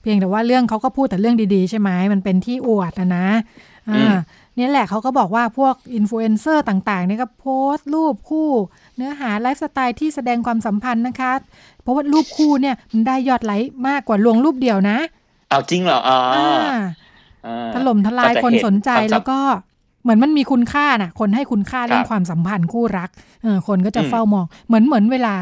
[0.00, 3.26] เพียงแต่ว่าเรื่องเขาก็พูดแต่เรื่องดีๆ ใช่ไหมมันเป็นที่อวดนะนะ
[3.90, 4.14] อ่า
[4.56, 8.50] เนี่ยแหละเขาก็บอกว่าพวกอินฟลูเอนเซอร์ต่างๆเนี่ยก็โพสต์รูปคู่
[8.96, 11.32] เนื้อหาไลฟ์สไตล์ที่แสดงความสัมพันธ์นะคะ
[11.82, 14.98] เพราะว่ารูปคู่เนี่ยมันได้ยอดไลค์มากกว่าลงรูปเดียวนะ
[15.50, 16.78] เอาจริงเหรออ๋ออ่า
[17.46, 19.38] อ่าถล่มทลายก็จะคนเห็นสนใจความสัมแล้วก็
[20.02, 23.10] เหมือนมันมีคุณค่าน่ะ คนให้คุณค่าเรื่องครับความสัมพันธ์คู่รัก
[23.42, 25.34] เออคนก็จะอืมเฝ้ามอง เหมือนเหมือนเวลา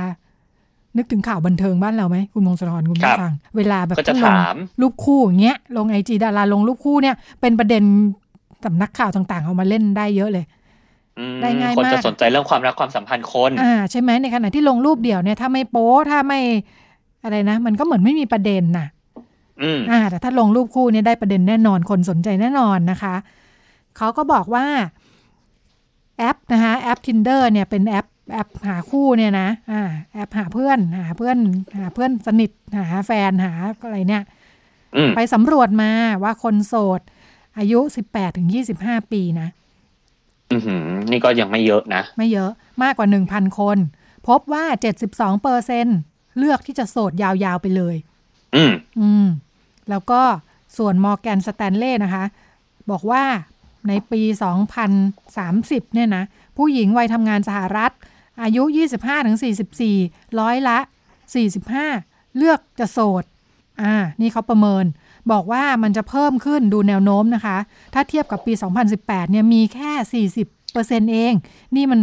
[0.96, 7.82] นึกถึงข่าวบันเทิงบ้านเราไหมคุณมงคลธรคุณครัผู้บฟัง เวลาแบบก็จะถ้ลงถามรูปคู่อย่างเงี้ยลงไอจีดาราลงรูปคู่เนี่ย เป็นประเด็น
[8.64, 10.57] สำนักข่าวต่างๆ เอามาเล่นได้เยอะเลยอืม
[11.42, 16.40] ได้ง่ายคนมากจะสนใจเรื่องความรักความสัมพันธ์คนอ่าใช่ไหมในขณะที่ลงรูปเดี่ยวเนี่ยถ้าไม่โป๊ถ้าไม่
[17.24, 18.86] อะไรนะ มันก็เหมือนไม่มีประเด็นน่ะ
[19.62, 23.14] อืมอ่า แต่ถ้าลงรูปคู่เนี่ยได้ประเด็นแน่นอนคนสนใจแน่นอนนะคะ
[23.96, 24.66] เขาก็บอกว่า
[26.18, 29.82] แอปนะคะแอป Tinder เนี่ยเป็นแอปแอปหาคู่เนี่ยนะอ่า
[30.14, 31.36] แอปหาเพื่อนหาเพื่อน
[31.78, 33.52] หาเพื่อนสนิทหาแฟนหา
[33.84, 34.22] อะไรเนี่ย
[34.96, 35.90] อืมไปสำรวจมา
[36.22, 37.00] ว่าคนโสด
[37.58, 38.48] อายุ 18ถึง
[38.80, 39.48] 25 ปีนะ
[40.52, 42.50] อือหือนี่ก็ยังไม่เยอะนะ ไม่เยอะ
[42.82, 43.78] มากกว่า1,000คน
[44.28, 44.64] พบว่า
[45.04, 45.86] 72เปอร์เซน
[46.38, 47.96] เลือกที่จะโสดยาวๆไปเลย
[48.56, 49.26] อืมอืม
[49.90, 50.22] แล้วก็
[50.76, 52.24] ส่วนมอร์แกนสแตนเล่นะคะ
[52.90, 53.24] บอกว่า
[53.88, 54.22] ในปี
[55.08, 56.24] 2030 เนี่ยนะ
[56.56, 57.92] ผู้หญิงวัยทำงานสหรัฐ
[58.42, 58.62] อายุ
[59.50, 60.78] 25-44 ร้อยละ
[61.58, 63.24] 45 เลือกจะโสด
[63.82, 64.84] อ่า นี่เขาประเมิน
[65.32, 67.58] บอกว่ามันจะเพิ่มขึ้นดูแนวโน้มนะคะ
[67.94, 68.52] ถ้าเทียบกับปี
[68.92, 71.32] 2018 เนี่ยมีแค่ 40เปอร์เซ็นเอง
[71.76, 72.00] นี่มัน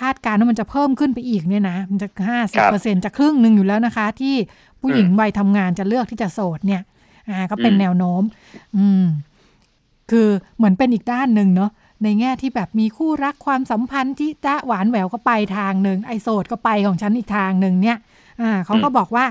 [0.00, 4.34] คาดการณ์ว่ามันจะเพิ่มขึ้นไปอีกเนี่ยนะ มันจะห้าสิบเปอร์เซ็นจะครึ่งหนึ่งอยู่แล้วนะคะ ที่
[4.80, 6.82] ผู้หญิงวัยทำงานจะเลือกที่จะโสดเนี่ย
[7.28, 8.22] อ่า ก็เป็นแนวโน้ม
[8.76, 9.04] อืม
[10.10, 11.70] คือเหมือนเป็นอีกด้านหนึ่งเนาะ
[12.02, 17.98] ในแง่ที่แบบมีคู่รักความสัมพันธ์ที่จ้าหวานแหววก็ไปทางหนึ่งไอโสดก็ไปของฉันอีกทางหนึ่งเนี่ย
[18.40, 19.24] อ่าเขาก็บอกว่า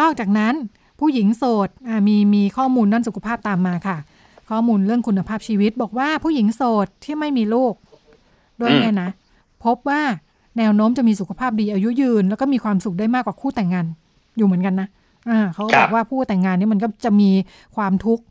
[0.00, 0.54] นอกจากนั้น
[1.00, 1.68] ผู้หญิงโสด
[2.08, 3.96] มีมีข้อมูลด้านสุขภาพตามมาค่ะ
[4.50, 7.74] ข้อมูลเรื่องคุณภาพชีวิต บอกว่าผู้หญิงโสดที่ไม่มีลูก
[8.60, 9.10] ด้วยเนี่ยนะ
[9.64, 10.00] พบว่า
[10.58, 13.86] แนวโน้มจะมีสุขภาพดีอายุยืน แล้วก็มีความสุขได้มากกว่าคู่แต่งงาน
[14.36, 14.88] อยู่เหมือนกันนะ
[15.28, 17.30] อ่าเขาบอกว่าผู้แต่งงานนี่มันก็จะมี
[17.76, 18.24] ความทุกข์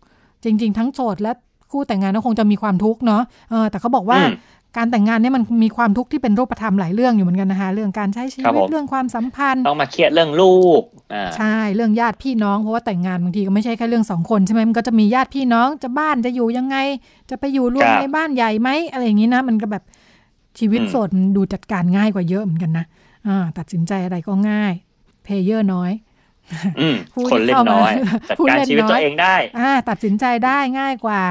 [0.43, 1.32] จริง ๆ ทั้งโสดและ
[1.71, 4.36] คู่แต่งงานก็คงจะมีความทุกข์เนาะเออแต่เขาบอกว่าอืม
[4.77, 10.82] การแต่งงานเนี่ยมันมีความทุกข์ที่เป็นรูปธรรมหลายเรื่องอยู่เหมือนกันนะคะเรื่องการใช้ชีครับวิตผมเรื่องความสัมพันธ์ ต้องมาเครียดเรื่องลูก
[11.13, 16.77] อ่าใช่เรื่องญาติพี่น้องเพราะว่าแต่งงานบางทีก็ไม่ใช่แค่เรื่องสองคนใช่ไหมมันก็จะมีญาติพี่น้องจะบ้านจะอยู่ยังไง
[17.30, 19.84] จะไปอยู่รวมครับในบ้านใหญ่ไหมอะไรอย่างนี้นะ มันก็แบบ
[20.60, 22.86] ชีวิตอืมโสดมันดูจัดการง่ายกว่าเยอะเหมือนกันนะ
[23.27, 24.73] อ่าตัดสินใจอะไรก็ง่าย
[25.24, 26.07] player น้อยอืมผู้
[27.32, 27.94] คนเล่นเข้ามาน้อย
[28.30, 31.22] จัดผู้การเล่นชีวิตน้ตัอวยเองได้ อ่า ตัดสินใจได้ง่ายกว่า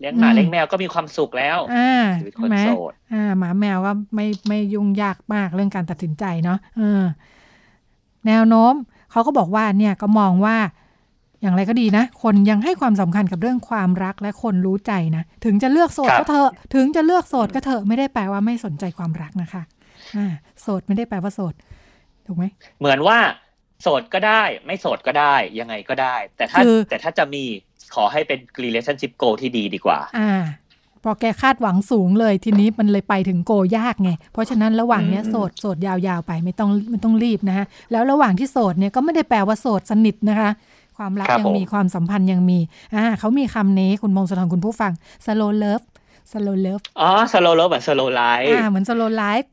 [0.00, 7.04] เลี้ยงหมาอืมเลี้ยงแมวก็มีความสุขแล้วอ่าชีวิตคใช่นไหมโสดอ่า หมาแมวก็ไม่ไม่ยุ่งยากมากเรื่องการตัดสินใจเนาะเออ
[8.26, 8.74] แนวโน้ม
[9.12, 10.56] เขาก็บอกว่าเนี่ยก็มองว่า
[11.42, 19.62] อย่างไรก็ดีนะ คนยังให้ความสำคัญกับเรื่องความรักและคนรู้ใจนะ ถึงจะเลือกโสดครับก็เถอะ ถึงจะเลือกโสดก็เถอะ ไม่ได้แปลว่าไม่สนใจความรักนะคะ
[20.16, 20.26] อ่า
[20.60, 21.54] โสดไม่ได้แปลว่าโสด
[22.26, 22.44] ถูกไหม
[22.80, 23.18] เหมือนว่า
[23.82, 27.44] โสดก็ได้ ไม่โสดก็ได้ยังไงก็ได้ แต่ถ้าคือแต่ถ้าจะมี
[27.94, 30.32] ขอให้เป็น relationship goal ที่ดีดีกว่า อ่า
[31.04, 40.50] พอแกคาดหวังสูงเลยทีนี้มันเลยไปถึงโกยากไง เพราะฉะนั้นระหว่างเนี้ยอืมโสดโสดยาวๆไปไม่ต้องไม่ต้องรีบนะคะแล้วระหว่างที่โสดเนี่ยก็ไม่ได้แปลว่าโสดสนิทนะคะ
[40.96, 42.58] ความรักครับยังผมมีความสัมพันธ์ยังมี
[42.94, 44.92] อ่าเขามีคำนี้คุณมงคลธรคุณผู้ฟัง
[45.24, 45.84] slow love
[46.30, 49.46] slow love อ๋อ slow love เหมือน slow life อ่าเหมือน slow life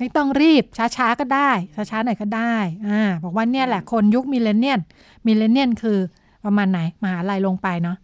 [0.00, 0.64] ไม่ต้องรีบ
[0.96, 2.56] ช้าๆก็ได้ ช้าๆหน่อยก็ได้
[2.88, 4.80] อ่าบอกว่าเนี่ยแหละคนยุค millennial
[5.26, 5.98] millennial คือ
[6.44, 7.96] ประมาณไหนมหาลัยลงไปเนาะ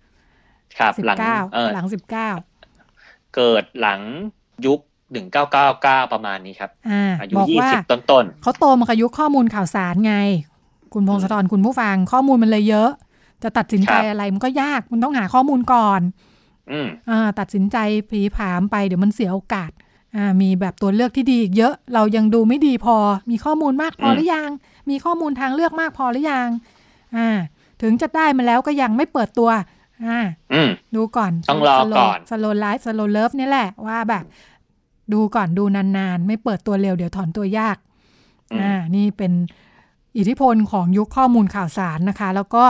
[0.78, 2.30] ครับสิบหลังเก้าเออหลังสิบเก้า
[3.34, 4.00] เกิดหลัง
[4.66, 4.80] ยุค
[5.46, 10.14] 1999ประมาณนี้ครับอ่าอายุบอกว่า20ต้นเขาโตมากับยุคข้อมูลข่าวสารไง
[10.94, 12.90] คุณพงศธรคุณผู้ฟังข้อมูลมันเลยเยอะ
[13.42, 17.76] จะตัดสินใจครับอะไรมันก็ยากมันต้องหาข้อมูลก่อนๆอืมอ่าตัดสินใจ
[18.10, 19.85] ผีผามไปเดี๋ยวมันเสียโอกาสอ่า
[20.42, 22.96] มีแบบตัวเลือกที่ดีอีกเยอะเรายังดูไม่ดีพอ
[23.30, 24.50] มีข้อมูลมากพออืมหรือยัง
[24.90, 26.48] มีข้อมูลทางเลือกมากพอหรือยัง
[27.16, 27.28] อ่า
[27.82, 29.50] ถึงจะได้มาแล้วก็ยังไม่เปิดตัว
[30.06, 30.18] อ่า
[30.52, 34.24] อืมดูก่อนต้องรอก่อน slow life slow love เนี่ยแหละว่าแบบ
[35.12, 37.76] ดูก่อนดูนานๆ ไม่เปิดตัวเร็วเดี๋ยวถอนตัวยาก
[38.52, 39.32] อืมอ่านี่เป็น
[40.16, 42.64] อิทธิพลของยุคข้อมูลข่าวสารนะคะ แล้วก็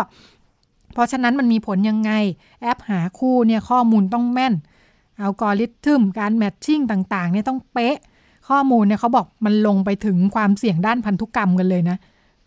[0.93, 2.13] เพราะฉะนั้นมันมีผลยังไง
[2.63, 4.55] แอปหาคู่เนี่ยข้อมูลต้องแม่น
[5.21, 6.81] อัลกอริทึมการ matching
[7.15, 7.97] ต่างๆเนี่ยต้องเป๊ะ
[8.49, 11.97] ข้อมูลเนี่ยเขาบอกมันลงไปถึงความเสี่ยงด้านพันธุกรรมกันเลยนะ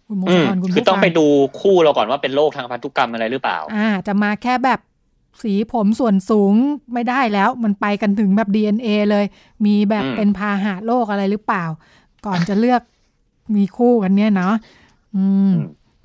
[0.08, 1.26] คุณมงอืคลมธรคุณคือผู้ต้องฟังไปดู
[1.62, 4.80] คู่เราก่อนว่าเป็นโรคทางพันธุกรรมอะไรหรือเปล่า อ่า จะมาแค่แบบ
[5.44, 6.54] สีผมส่วนสูง
[6.94, 9.26] ไม่ได้แล้วมันไปกันถึงแบบ DNA เลย
[9.66, 11.66] มีแบบอืมเป็นพาหะโรคอะไรหรือเปล่า
[12.26, 12.82] ก่อนจะเลือก
[13.56, 14.54] มีคู่กันเนี่ยเนาะ
[15.16, 15.52] อืม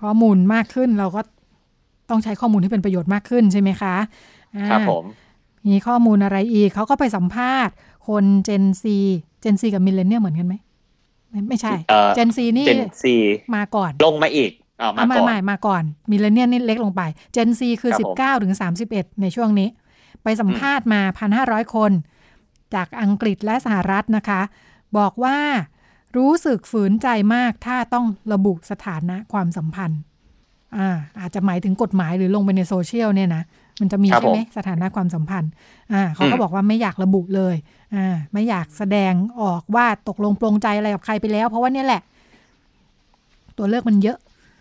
[0.03, 1.21] ข้อมูลมากขึ้นเราก็
[2.11, 3.95] ต้องใช้ข้อมูลที่เป็นประโยชน์มากขึ้นใช่ไหมคะ
[4.57, 5.05] อ่าครับผม
[5.69, 7.75] มีข้อมูลอะไรอีก เขาก็ไปสัมภาษณ์
[8.09, 8.99] คนเจนซี
[9.41, 10.55] เจนซีกับมิเลเนียเหมือนกันไหม
[11.31, 13.15] ไม่ไม่ใช่เอ่อเจนซีนี่เจนซี
[13.55, 14.51] มาก่อน ลงมาอีก
[14.81, 19.69] อ่ามาอะไม่ก่อนไม่มาก่อนมิเลเนียนี่เล็กลงไปเจนซีคือครับสิผบมเก้าถึงสามสิบเอ็ดในช่วงนี้
[20.23, 21.01] ไปสัมภาษณ์มา
[21.37, 21.93] 1,500คน
[22.75, 24.41] จากอังกฤษและสหรัฐนะคะ
[24.99, 25.39] บอกว่า
[26.17, 30.01] รู้สึกฝืนใจมากถ้าต้องระบุสถานะความสัมพันธ์
[30.77, 30.89] อ่า
[31.21, 33.43] อาจจะหมายถึงกฎหมายหรือลงไปในโซเชียลเนี่ยนะ
[33.81, 35.51] มันจะมีครับใช่ไหมผมสถานะความสัมพันธ์
[35.93, 37.55] อ่าเขาก็อืมบอกว่าไม่อยากระบุเลย
[37.95, 42.03] อ่าไม่อยากแสดงออกว่าตกลงปลงใจอะไรกับใครไปแล้ว เพราะว่าเนี่ยแหละ
[43.57, 44.19] ตัวเลือกมันเยอะ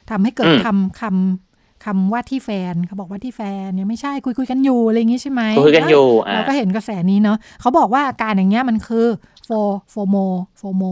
[0.10, 9.06] ทำให้เกิดอืมคำคำคำว่าที่แฟนเขาบอกว่าที่แฟนเนี่ยไม่ใช่คุยคุยกันอยู่อะไรอย่างงี้ใช่ไหมคุยกันอยู่อ่าเราก็เห็นกระแสนี้เนาะเขาบอกว่าอาการอย่างเงี้ยมันคือ
[9.45, 9.49] โฟ
[9.91, 10.15] โฟโม
[10.58, 10.84] โฟโม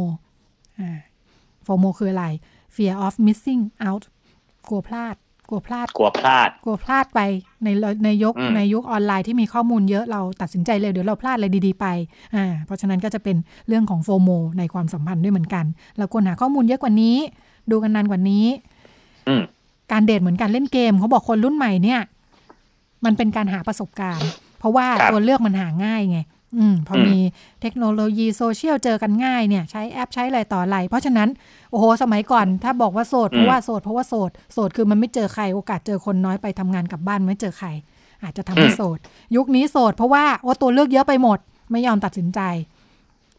[0.80, 0.98] อ่า
[1.64, 2.26] โฟโมคืออะไร
[2.76, 4.04] fear of missing out
[4.70, 5.16] กลัวพลาด
[5.52, 7.20] กลัวพลาด กลัวพลาด กลัวพลาดไป
[7.64, 7.70] ใน
[8.06, 11.86] ในยุคอืมในยุคออนไลน์ที่มีข้อมูลเยอะเราตัดสินใจเลยเดี๋ยวเราพลาดอะไรดีๆไป
[12.36, 13.38] อ่าเพราะฉะนั้นก็จะเป็น
[13.68, 15.66] เรื่องของโฟโมในความสัมพันธ์ด้วยเหมือนกัน
[15.98, 17.18] เราควรหาข้อมูลเยอะกว่านี้
[17.72, 18.46] ดูกันนานกว่านี้
[19.28, 19.42] อืม
[19.92, 22.02] การเดทเหมือนการเล่นเกมเขาบอกคนรุ่นใหม่เนี่ย
[23.06, 26.20] มันเป็นการหาประสบการณ์ เพราะว่าครับตัวเลือกมันหาง่ายไง
[26.58, 27.18] อืมพออมมี
[27.62, 31.30] เทคโนโลยีโซเชียลเจอกันง่ายเนี่ย ใช้แอปใช้อะไรต่ออะไร เพราะฉะนั้น
[31.72, 37.68] โอ้โห สมัยก่อนถ้าบอกว่าโสดเพราะว่าโสดเพราะว่าโสดโสดคือมันไม่เจอใครโอกาสเจอคนน้อยไปทำงานกลับบ้านไม่เจอใคร
[38.24, 38.98] อาจจะทำให้อืมโสด
[39.36, 41.40] ยุคนี้โสดเพราะว่าโอ้ตัวเลือกเยอะไปหมด
[41.72, 42.40] ไม่ยอมตัดสินใจ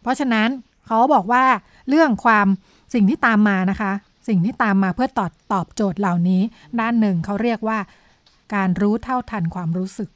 [0.02, 0.48] เพราะฉะนั้น
[0.86, 1.44] เขาบอกว่า
[1.88, 2.46] เรื่องความ
[2.94, 3.92] สิ่งที่ตามมานะคะ
[4.28, 6.42] สิ่งที่ตามมาเพื่อตอบตอบโจทย์เหล่านี้
[6.80, 7.78] ด้านหนึ่งเขาเรียกว่า
[8.54, 10.08] การรู้เท่าทันความรู้สึก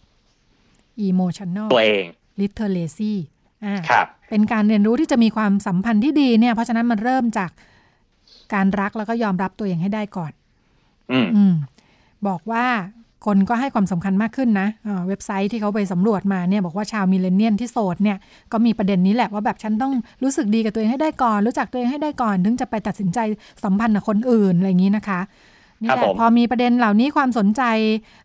[1.09, 2.07] emotional ตัวเอง
[2.41, 3.15] literacy
[3.65, 7.51] อ่าครับเป็นการเรียนรู้ที่จะมีความสัมพันธ์ที่ดีเนี่ย เพราะฉะนั้นมันเริ่มจาก
[8.55, 10.33] การรักแล้วก็ยอมรับตัวเองให้ได้ก่อน
[11.13, 11.55] อืมอืม
[12.27, 12.67] บอกว่า
[13.27, 18.17] คนก็ให้ความสำคัญมากขึ้นนะอ่าเว็บไซต์ที่เขาไปสำรวจมาเนี่ยบอกว่าชาวมิเลเนียนที่โสดเนี่ย
[18.53, 23.19] ก็มีประเด็นนี้แหละว่าแบบฉันต้องรู้สึกดีกับตัวเองให้ได้ก่อน รู้จักตัวเองให้ได้ก่อน ถึงจะไปตัดสินใจ
[23.65, 25.21] สัมพันธ์กับคนอื่นอะไรอย่างนี้นะคะ
[25.83, 27.63] นี่ครับแหละผมพอมีประเด็นเหล่านี้ความสนใจ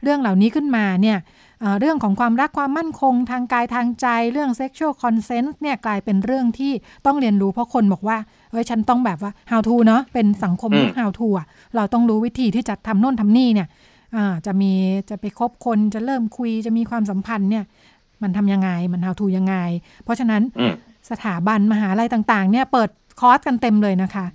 [0.04, 1.18] เรื่องเหล่านี้ขึ้นมาเนี่ย
[1.62, 6.72] เอ่อเรื่องของความรักความมั่นคงทางกายทางใจ เรื่อง sexual consent เนี่ยกลายเป็นเรื่องที่
[7.06, 8.18] ต้องเรียนรู้เพราะคนบอกว่า
[8.52, 13.68] เฮ้ยฉันต้องแบบว่า how to เนาะเป็นสังคมยุคอืม how to อะเราต้องรู้วิธีที่จะทำโน่นทำนี่เนี่ย
[14.16, 14.72] อ่าจะมี
[15.10, 17.64] จะไปคบคนจะเริ่มคุยจะมีความสัมพันธ์เนี่ย
[18.22, 19.56] มันทำยังไงมัน how to ยังไง
[20.04, 20.74] เพราะฉะนั้นอืม
[21.10, 24.26] สถาบันมหาลัยต่าง ๆ เนี่ยเปิดคอร์สกันเต็มเลยนะคะ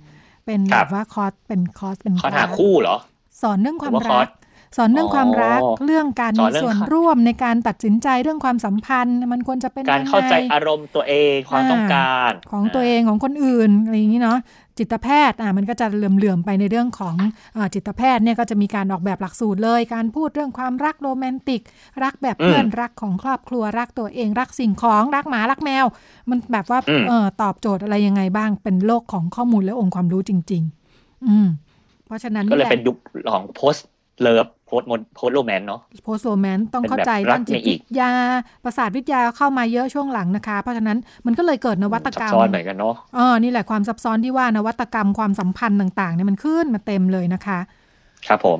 [0.45, 2.97] เป็นคแบรับบว่าคอร์สเป็นคอร์สเป็นเขาหาคลสคู่เหรอ
[3.41, 4.27] สอนเรื่องความหรือว่าคอรัร์ก
[4.75, 14.39] สสอนเรื่องความรักอ๋อเรื่องการสอมีนเรื่องส่วนค่ะร่วมในการตัดสินใจเรื่องความสัมพันธ์ มันควรจะเป็นการยังไงเข้าใจอารมณ์ตัวเองความต้องการ ของตัวเองของคนอื่นอะไรอย่างนี้เนาะ
[14.77, 17.15] จิตแพทย์อะมันก็จะเหลื่อมๆไปในเรื่องของ
[17.55, 21.61] อาจิตแพทย์เนี่ยก็จะมีการออกแบบหลักสูตรเลย การพูดเรื่องความรักโรแมนติก
[22.03, 25.85] รักแบบเพื่อนอืมรักของครอบครัวรักตัวเอง รักสิ่งของรักหมารักแมว
[26.29, 30.63] มันแบบว่าอืมเออตอบโจทย์อะไรยังไงบ้างเป็นโลกของข้อมูลและองค์ความรู้จริง
[30.95, 31.47] ๆ อืม
[32.05, 32.97] เพราะฉะนั้นก็เลยแหะเป็นยุค
[33.31, 33.75] ของ post
[34.21, 38.11] love post mo post romance เนาะโพสโรแมนต้องเข้าใจเป็นแบบรัด้ากนจิตในอีวิกทยา
[38.63, 47.59] ประสาทวิทยาเข้ามาเยอะช่วงหลังนะคะ เพราะฉะนั้นมันก็เลยเกิดนวัตกรรมซับซ้อนเหมือนกันเนาะอ๋อนี่แหละความซับซ้อนที่ว่านวัตกรรมความสัมพันธ์ต่างๆเนี่ยมันขึ้นมาเต็มเลยนะคะ
[48.27, 48.59] ครับผม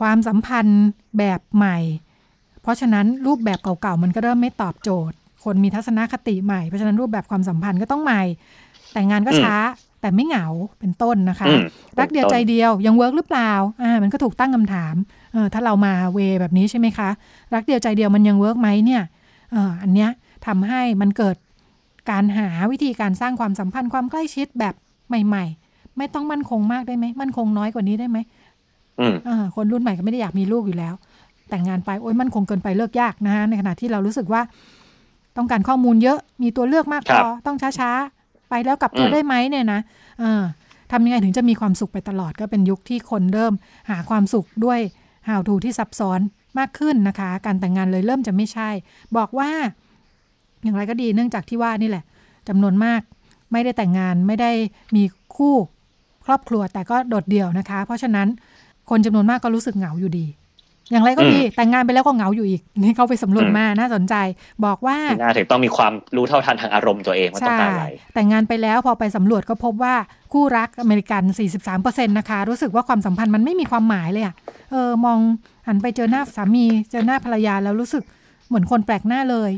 [0.00, 0.82] ความสัมพันธ์
[1.18, 1.78] แบบใหม่
[2.62, 8.22] เพราะฉะนั้นรูปแบบเก่าๆมันก็เริ่มไม่ตอบโจทย์ คนมีทัศนคติใหม่เพราะฉะนั้นรูปแบบความสัมพันธ์ก็ต้องใหม่
[8.92, 9.56] แต่งงานก็อืมช้า
[10.00, 10.46] แต่ไม่เหงา
[10.80, 11.64] เป็นต้นนะคะอืม
[12.00, 14.94] รักเดียวใจเดียวยัง work หรือเปล่าอ่ามันก็ถูกตั้งคำถาม
[15.32, 17.08] เออถ้าเรามา way แบบนี้ใช่ไหมคะ
[17.54, 19.02] รักเดียวใจเดียวมันยัง work ไหมเนี่ย
[19.52, 20.10] เอออันเนี้ย
[20.46, 21.36] ทำให้มันเกิด
[22.10, 24.74] การหาวิธีการสร้างความสัมพันธ์ความใกล้ชิดแบบ
[25.08, 28.18] ใหม่ ๆ ไม่ต้องมั่นคงมากได้ไหมมั่นคงน้อยกว่านี้ได้ไหม
[29.00, 30.94] อืมอ่าคนรุ่นใหม่ก็ไม่ได้อยากมีลูกอยู่แล้ว
[31.50, 34.42] แต่งงานไปโอ๊ยมั่นคงเกินไปเลิกยากนะฮะในขณะที่เรารู้สึกว่า
[35.36, 38.17] ต้องการข้อมูลเยอะมีตัวเลือกมากพครัอบต้องช้าๆ
[38.48, 39.80] ไปแล้วกลับตัวอืมได้ไหมเนี่ยนะ
[40.20, 40.42] เออ
[40.92, 43.54] ทำยังไงถึงจะมีความสุขไปตลอดก็เป็นยุคที่คนเริ่ม
[43.90, 44.80] หาความสุขด้วย
[45.28, 46.20] how to ที่ซับซ้อน
[46.58, 48.68] มากขึ้นนะคะ การแต่งงานเลยเริ่มจะไม่ใช่
[49.16, 49.50] บอกว่า
[50.62, 52.04] อย่างไรก็ดีเนื่องจากที่ว่านี่แหละ
[52.48, 53.00] จำนวนมาก
[53.52, 54.50] ไม่ได้แต่งงานไม่ได้
[54.96, 55.02] มี
[55.36, 55.54] คู่
[56.24, 58.28] ครอบครัวแต่ก็โดดเดี่ยวนะคะ เพราะฉะนั้น
[58.90, 60.26] คนจำนวนมากก็รู้สึกเหงาอยู่ดี
[60.90, 64.14] อย่างไรก็ดีแต่งงานไปแล้วก็เหงาอยู่อีกนี่เขาไปสำรวจอืมมาน่าสนใจ
[64.64, 69.94] บอกว่าที่น่าถึงต้องมีความรู้เท่าทันทางอารมณ์ตัวเองว่าต้องใช่การอะไรแต่งงานไปแล้วพอไปสำรวจก็พบว่า
[70.32, 71.22] คู่รักอเมริกัน
[71.66, 74.34] 43%นะคะ รู้สึกว่าความสัมพันธ์มันไม่มีความหมายเลยอะ
[74.72, 75.18] เออมอง
[75.68, 78.02] หันไปเจอหน้าสามีเจอหน้าภรรยาแล้วรู้สึก
[78.48, 79.50] เหมือนคนแปลกหน้าเลย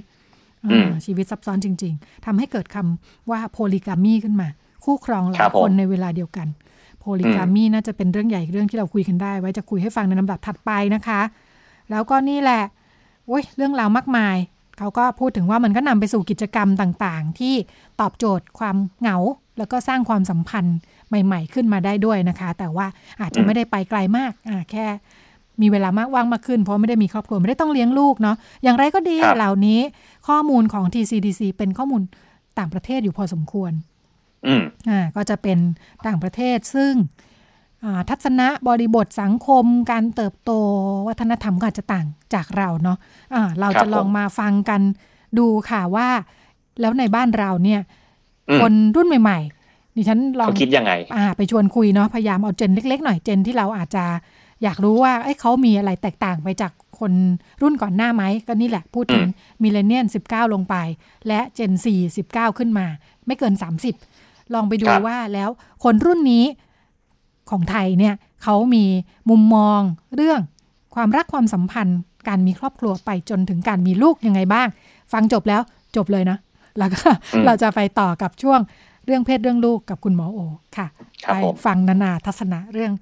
[0.63, 4.49] เอออืมชีวิตซับซ้อนจริง ๆทำให้เกิดคำว่าโพลิกามีขึ้นมา
[4.85, 6.47] คู่ครองหลาครัยบผมคนในเวลาเดียวกัน
[7.01, 11.21] โพลิกามีน่าจะเป็นเรื่องใหญ่อีกเรื่องที่เราคุยกันได้ ไว้จะคุยให้ฟังในลำดับถัดไปนะคะ
[11.91, 12.63] แล้วก็นี่แหละ
[13.27, 14.37] โอ้ยเรื่องราวมากมาย
[14.79, 17.55] เขาก็พูดถึงว่ามันก็นำไปสู่กิจกรรมต่างๆ ที่
[18.01, 19.17] ตอบโจทย์ความเหงา
[19.59, 20.77] แล้วก็สร้างความสัมพันธ์
[21.09, 22.87] ใหม่ ๆ ขึ้นมาได้ด้วยนะคะ แต่ว่า
[23.21, 24.87] อาจจะไม่ได้ไปไกลมากอ่าแค่
[25.61, 29.81] มีเวลามากว่างมากขึ้น เพราะไม่ได้มีครอบครัว ไม่ได้ต้องเลี้ยงลูกเนาะอย่างไรก็ดีครับเหล่านี้
[30.29, 32.03] ข้อมูลของ TCDC เป็นข้อมูล
[32.59, 33.73] ต่างประเทศอยู่พอสมควร
[34.47, 35.59] อืมอ่าก็จะเป็น
[36.07, 36.93] ต่างประเทศซึ่ง
[37.85, 40.53] อ่าทัศนะบริบทสังคมการเติบโต
[41.09, 44.81] วัฒนธรรมก็อาจจะต่างจากเราเนาะะเราครับจะลองผมมาฟังกัน
[45.39, 46.09] ดูค่ะว่า
[46.81, 47.81] แล้วในบ้านเราเนี่ย
[48.51, 54.05] อืมคนรุ่นใหม่ๆดิฉันลองเขาคิดยังไงอ่าไปชวนคุยเนาะพยายามเอาเจนเล็ก ๆ หน่อยเจนที่เราอาจจะ
[54.63, 57.13] อยากรู้ว่าเอ้ยเขามีอะไรแตกต่างไปจากคน
[57.63, 59.25] รุ่นก่อนหน้าไหมก็นี่แหละพูดถึง
[59.63, 60.77] มิเลเนียน19 ลงไป
[61.29, 61.73] และเจน
[62.05, 62.87] 4 19 ขึ้นมา
[63.27, 63.55] ไม่เกิน
[63.87, 64.10] 30
[64.55, 65.51] ลองไปดูครับว่าแล้ว
[65.85, 66.45] คนรุ่นนี้
[67.51, 68.85] ของไทยเนี่ยเขามี
[69.31, 69.81] มุมมอง
[70.17, 70.41] เรื่อง
[70.95, 74.69] ความรักความสัมพันธ์ การมีครอบครัวไปจนถึงการมีลูกยังไงบ้าง
[75.13, 75.61] ฟังจบแล้ว
[75.97, 76.39] จบเลยนะ
[76.79, 77.01] แล้วก็
[77.35, 78.61] อืมเราจะไปต่อกับช่วง
[79.05, 80.39] เรื่องเพศเรื่องลูกกับคุณหมอโอ
[80.77, 80.87] ค่ะ
[81.25, 82.93] ครับไปผมฟังนานาทัศนะเรื่อง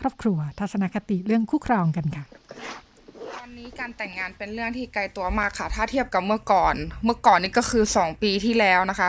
[0.00, 2.24] ครอบครัว ทัศนคติเรื่องคู่ครองกันค่ะ
[3.34, 9.08] ตอนนี้การแต่งงานเป็นเรื่องที่ไกลตัวมากค่ะ ถ้าเทียบกับเมื่อก่อน เมื่อก่อนนี่ก็คือ2ปีที่แล้วนะคะ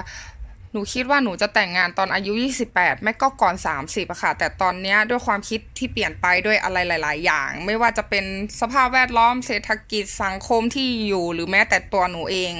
[0.71, 2.31] หนูคิดว่าหนูจะแต่งงานตอนอายุ
[2.69, 8.25] 28 ไม่ก็ก่อน 30อะค่ะ แต่ตอนนี้ด้วยความคิดที่เปลี่ยนไปด้วยอะไรหลาย ๆ อย่าง ไม่ว่าจะเป็น
[8.61, 12.53] สภาพแวดล้อมเศรษฐกิจสังคมที่อยู่ หรือแม้แต่ตัวหนูเอง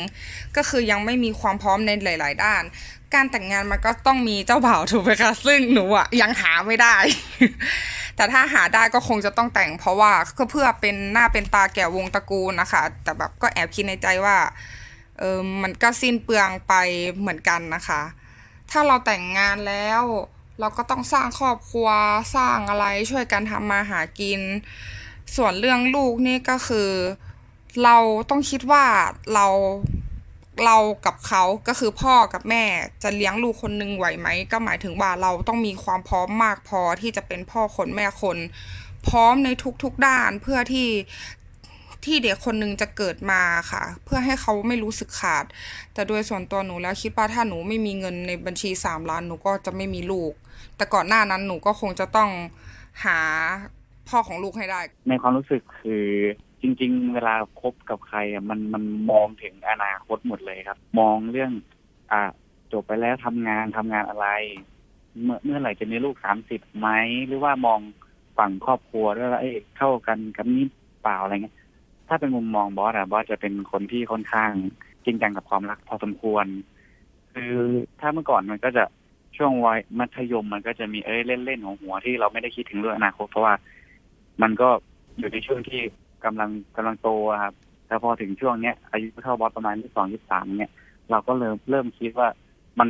[0.56, 2.63] ก็คือยังไม่มีความพร้อมในหลาย ๆ ด้าน
[3.13, 6.95] การแต่งงานมันก็ต้องมีเจ้าบ่าวถูกไหมคะซึ่งหนูอะยังหาไม่ได้
[8.15, 14.38] แต่ถ้าหาได้ก็คงจะต้องแต่ง เพราะว่าก็เพื่อเป็นหน้าเป็นตาแก่วงตระกูลนะคะ แต่แบบก็แอบคิดในใจว่า
[15.20, 16.74] เออมันก็สิ้นเปลืองไป
[17.20, 18.02] เหมือนกันนะคะ
[18.72, 20.04] ถ้าเราแต่งงานแล้ว
[20.60, 21.90] เราก็ต้องสร้างครอบครัว
[22.36, 24.42] สร้างอะไรช่วยกันทำมาหากิน
[25.36, 26.92] ส่วนเรื่องลูกนี่ก็คือ
[27.84, 27.98] เรา
[28.30, 28.86] ต้องคิดว่า
[29.34, 29.48] เรา
[30.66, 32.64] เรากับเขาก็คือพ่อกับแม่
[33.04, 38.38] จะเลี้ยงลูกคนหนึงไหวไหม ก็หมายถึงว่าเราต้องมีความพร้อมมากพอที่จะเป็นพ่อคนแม่คน
[39.08, 39.50] พร้อมใน
[39.84, 40.88] ทุกๆด้านเพื่อที่
[42.10, 43.41] ที่เด็กคนหนึงจะเกิดมา
[43.72, 45.45] ค่ะ เพื่อให้เขาไม่รู้สึกขาด
[45.93, 50.34] แต่โดยส่วนตัวหนูแล้วคิดว่าถ้าหนูไม่มีเงินในบัญชีสามล้านหนูก็จะไม่มีลูก
[50.78, 52.30] แต่ก่อนหน้านั้นหนูก็คงจะต้อง
[53.06, 53.19] หา
[54.10, 56.06] พ่อของลูกให้ได้ ในความรู้สึกคือ
[56.62, 61.52] จริง ๆ เวลาคบกับใครอะมันมันมองถึงอนาคตหมดเลยครับ มองเรื่อง
[62.12, 62.22] อะ
[62.72, 64.28] จบไปแล้วทำงานทำงานอะไร
[65.24, 66.88] เมื่อเมื่อไหร่จะมีลูกสามสิบไหม
[67.28, 67.80] หรือว่ามอง
[68.38, 70.65] ฝั่งครอบครัวด้วยว่าเอ้ยเข้ากันกับนี้
[71.04, 71.56] เปล่าอะไรเงี้ย
[72.10, 74.52] ถ้าเป็นมุมมองบอสอะบอสจะเป็นคนที่ค่อนข้าง
[75.06, 76.45] จริงจังกับความรักพอสมควร
[77.34, 77.54] คือ
[78.00, 78.84] ถ้าเมื่อก่อนมันก็จะ
[79.38, 83.54] ช่วงวัยมัธยมมันก็จะมีเอ้ยเล่นๆของหัวที่เราไม่ได้คิดถึงเรื่องอนาคตเพราะว่า
[84.41, 84.69] มันก็
[85.17, 85.82] อยู่ในช่วงที่
[86.26, 87.10] กำลังกำลังโต
[87.43, 87.54] ครับ
[87.88, 90.72] แต่พอถึงช่วงเนี้ยอายุเท่าบอสประมาณยี่สองยี่สามเนี่ย
[91.12, 92.28] เราก็เริ่มเริ่มคิดว่า
[92.80, 92.88] มัน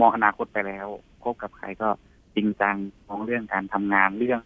[0.00, 0.86] มองอนาคตไปแล้ว
[1.22, 1.88] คบกับใครก็
[2.36, 2.76] จริงจัง
[3.08, 4.40] มองเรื่องการทำงานเรื่อง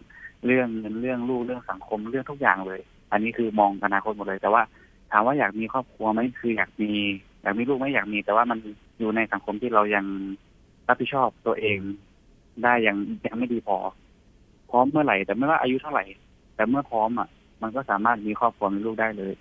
[0.46, 2.80] เรื่องเงินเรื่องลูกเรื่องสังคมเรื่องทุกอย่างเลย
[3.12, 4.62] อันนี้คือมองอนาคตหมดเลย แต่ว่า
[5.12, 6.90] ถามว่าอยากมีครอบครัวไหมคืออยากมี
[7.42, 8.59] อยากมีลูกไหมอยากมี แต่ว่ามัน
[8.99, 10.05] อยู่ในสังคมที่เรายัง
[10.88, 11.79] รับผิดชอบตัวเอง
[12.64, 12.96] ได้ยัง
[13.27, 13.79] ยังไม่ดีพอ
[14.70, 16.05] พร้อมเมื่อไหร่ แต่ไม่ว่าอายุเท่าไหร่
[16.57, 17.29] แต่เมื่อพร้อมอะ
[17.62, 19.35] มันก็สามารถมีครอบครัวมีลูกได้เลย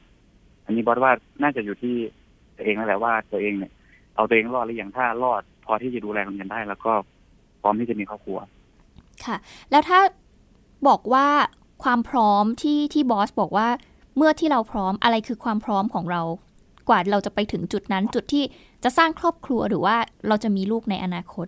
[0.66, 1.96] อันนี้บอสว่าน่าจะอยู่ที่
[2.56, 3.72] ตัวเองนั่นแหละว่าตัวเองเนี่ย
[4.16, 6.94] เอาตัวเองรอดหรือยังถ้ารอด พอที่จะดูแลคนอื่นได้ แล้วก็
[7.62, 8.40] พร้อมที่จะมีครอบครัว
[9.26, 9.38] ค่ะ
[9.72, 10.00] แล้วถ้า
[10.88, 11.28] บอกว่า
[11.84, 13.68] ความพร้อมที่ที่บอสบอกว่า
[14.18, 16.22] เมื่อที่เราพร้อมอะไรคือความพร้อมของเรา
[16.90, 18.44] กว่าเราจะไปถึงจุดนั้น จุดที่
[18.84, 19.96] จะสร้างครอบครัวหรือว่า
[20.28, 21.48] เราจะมีลูกในอนาคต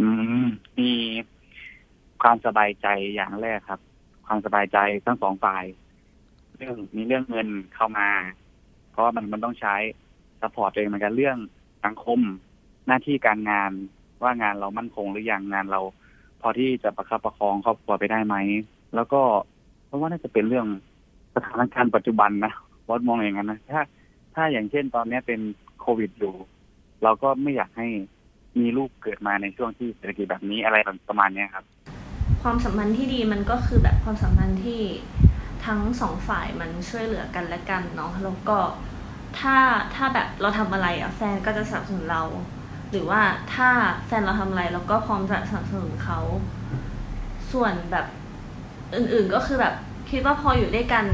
[0.00, 0.08] อื
[0.44, 0.46] ม
[0.78, 0.90] มี
[2.22, 3.80] ความสบายใจอย่างแรกครับ
[4.26, 5.64] ความสบายใจทั้งสองฝ่าย
[6.56, 8.08] เรื่องมีเรื่องเงินเข้ามา
[8.90, 9.74] เพราะว่ามันมันต้องใช้
[10.40, 11.36] สปอร์ตเองเหมือนกันเรื่อง
[11.84, 12.18] สังคม
[12.86, 13.70] หน้าที่การงาน
[14.22, 15.80] ว่างานเรามั่นคงหรือยังงานเรา
[16.40, 18.36] พอที่จะประคับประคองครอบครัวไปได้ไหม
[18.94, 19.20] แล้วก็
[19.86, 20.66] เพราะว่าน่าจะเป็นเรื่อง
[21.34, 22.52] สถานการณ์ปัจจุบันนะ
[22.88, 23.80] วอดมองอย่างนั้นนะถ้า
[24.34, 25.40] ถ้าอย่างเช่นตอนนี้เป็น
[25.80, 26.34] โควิดอยู่
[27.02, 27.88] เราก็ไม่อยากให้
[28.60, 30.76] มีลูกเกิดมาในช่วงที่เศรษฐกิจแบบนี้อะไร
[31.08, 31.64] ประมาณเนี้ยครับ
[32.42, 34.80] ความสัมพันธ์ที่ดีมันก็คือแบบความสัมพันธ์ที่
[35.66, 38.58] ทั้งสองฝ่ายมันช่วยเหลือกันและกันเนาะแล้วก็
[39.38, 39.56] ถ้า
[39.94, 42.22] ถ้าแบบเราทำอะไรอะแฟนก็จะสนับสนุนเรา
[42.90, 43.20] หรือว่า
[43.54, 43.68] ถ้า
[44.06, 46.18] แฟนเราทำอะไรเราก็พร้อมจะสนับสนุนเขา
[47.52, 48.06] ส่วนแบบ
[48.94, 49.74] อื่นๆก็คือแบบ
[50.10, 51.06] คิดว่าพออยู่ด้วยกัน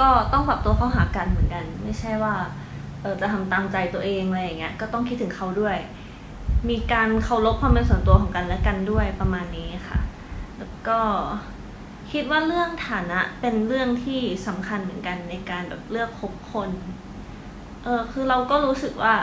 [0.00, 2.34] ก็ต้องปรับตัวเข้าหากันเหมือนกัน ไม่ใช่ว่า
[3.00, 5.76] เออจะทำตามใจตัวเองอะไรอย่างเงี้ยก็ต้องคิดถึงเขาด้วย
[6.68, 10.00] มีการเคารพความเป็นส่วนตัวของกันและกันด้วยประมาณนี้ค่ะ
[10.58, 10.98] แล้วก็
[12.12, 16.70] คิดว่าเรื่องฐานะเป็นเรื่องที่สำคัญเหมือนกันในการแบบเลือกคบคน
[17.82, 19.14] เออคือเราก็รู้สึกว่า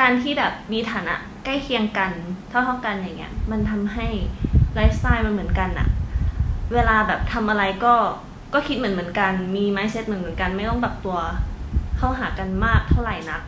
[0.00, 1.14] การที่แบบมีฐานะ
[1.44, 2.12] ใกล้เคียงกัน
[2.48, 4.06] เท่าเท่ากันอย่างเงี้ย มันทำให้
[4.74, 5.88] ไลฟ์สไตล์มันเหมือนกันอะ
[6.72, 7.94] เวลาแบบทำอะไรก็
[8.54, 11.18] ก็คิดเหมือนเหมือนกัน มีไมเซ็ตเหมือนเหมือนกัน ไม่ต้องแบบตัว
[11.98, 13.42] เข้าหากันมากเท่าไหร่นัก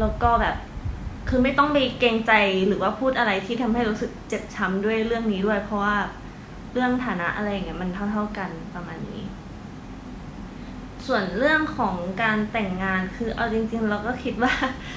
[0.00, 0.56] แล้วก็แบบ
[1.28, 2.32] คือไม่ต้องไปเกรงใจ
[2.66, 5.96] หรือว่าพูดอะไรที่ทำให้รู้สึกเจ็บช้ำด้วยเรื่องนี้ด้วย เพราะว่า
[6.72, 9.24] เรื่องฐานะอะไรอย่างเงี้ยมันเท่า ๆกันประมาณนี้
[11.06, 14.52] ส่วนเรื่องของการแต่งงานคือเอาจริง ๆ เราก็คิดว่า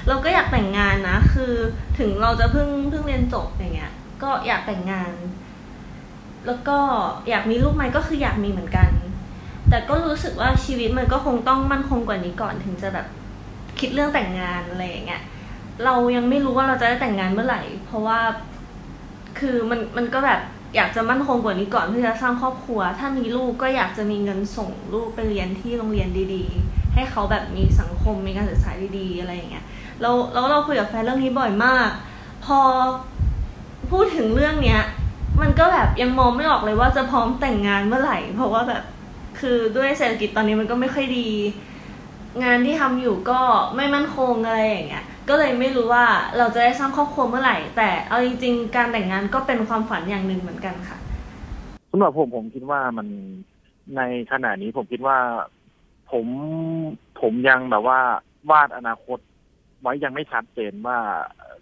[0.07, 1.53] เราก็อยากแต่งงานนะ คือ
[1.99, 3.93] ถึงเราจะเพิ่งเพิ่งเรียนจบอย่างเงี้ย
[4.23, 5.11] ก็อยากแต่งงาน
[6.47, 6.77] แล้วก็
[7.29, 8.89] อยากมีลูกไหมก็คืออยากมีเหมือนกัน
[9.69, 13.07] แต่ก็รู้สึกว่าชีวิตมันก็คงต้องมั่นคงกว่านี้ก่อนถึงจะแบบ
[13.79, 15.21] คิดเรื่องแต่งงานอะไรอย่างเงี้ย
[15.83, 18.19] เรายังไม่รู้ว่าเราจะได้แต่งงานเมื่อไหร่ เพราะว่า
[19.39, 20.41] คือมันมันก็แบบ
[20.75, 29.65] อยากจะมั่นคงกว่านี้ก่อนเพื่อจะสร้างครอบครัว ถ้ามีลูกก็อยากจะมีเงินส่งลูกไปเรียนที่โรงเรียนดีๆ ให้เขาแบบมีสังคมมีการศึกษาดีๆ อะไรอย่างเงี้ย
[30.01, 31.89] เราแล้วเราคุยกับแฟนเรื่องนี้บ่อยมาก
[32.45, 32.59] พอ
[33.91, 34.81] พูดถึงเรื่องเนี้ย
[35.41, 38.83] มันก็แบบยังมองไม่ออกเลยว่าจะพร้อมแต่งงานเมื่อไหร่ เพราะว่าแบบ
[39.39, 41.29] คือด้วยเศรษฐกิจตอนนี้มันก็ไม่ค่อยดี
[42.43, 43.39] งานที่ทำอยู่ก็
[43.75, 46.05] ไม่มั่นคงอะไรอย่างเงี้ยก็เลยไม่รู้ว่า
[46.37, 50.97] เราจะได้สร้างครอบครัวเมื่อไหร่ แต่เอาจริง ๆ การแต่งงานก็เป็นความฝันอย่างหนึ่งเหมือนกันค่ะ
[51.91, 53.07] สำหรับผมผมคิดว่ามัน
[53.97, 55.17] ในขณะนี้ผมคิดว่า
[56.11, 56.25] ผม
[57.21, 57.99] ผมยังแบบว่า
[58.51, 59.19] วาดอนาคต
[59.81, 60.97] ไว้ยังไม่ชัดเจนว่า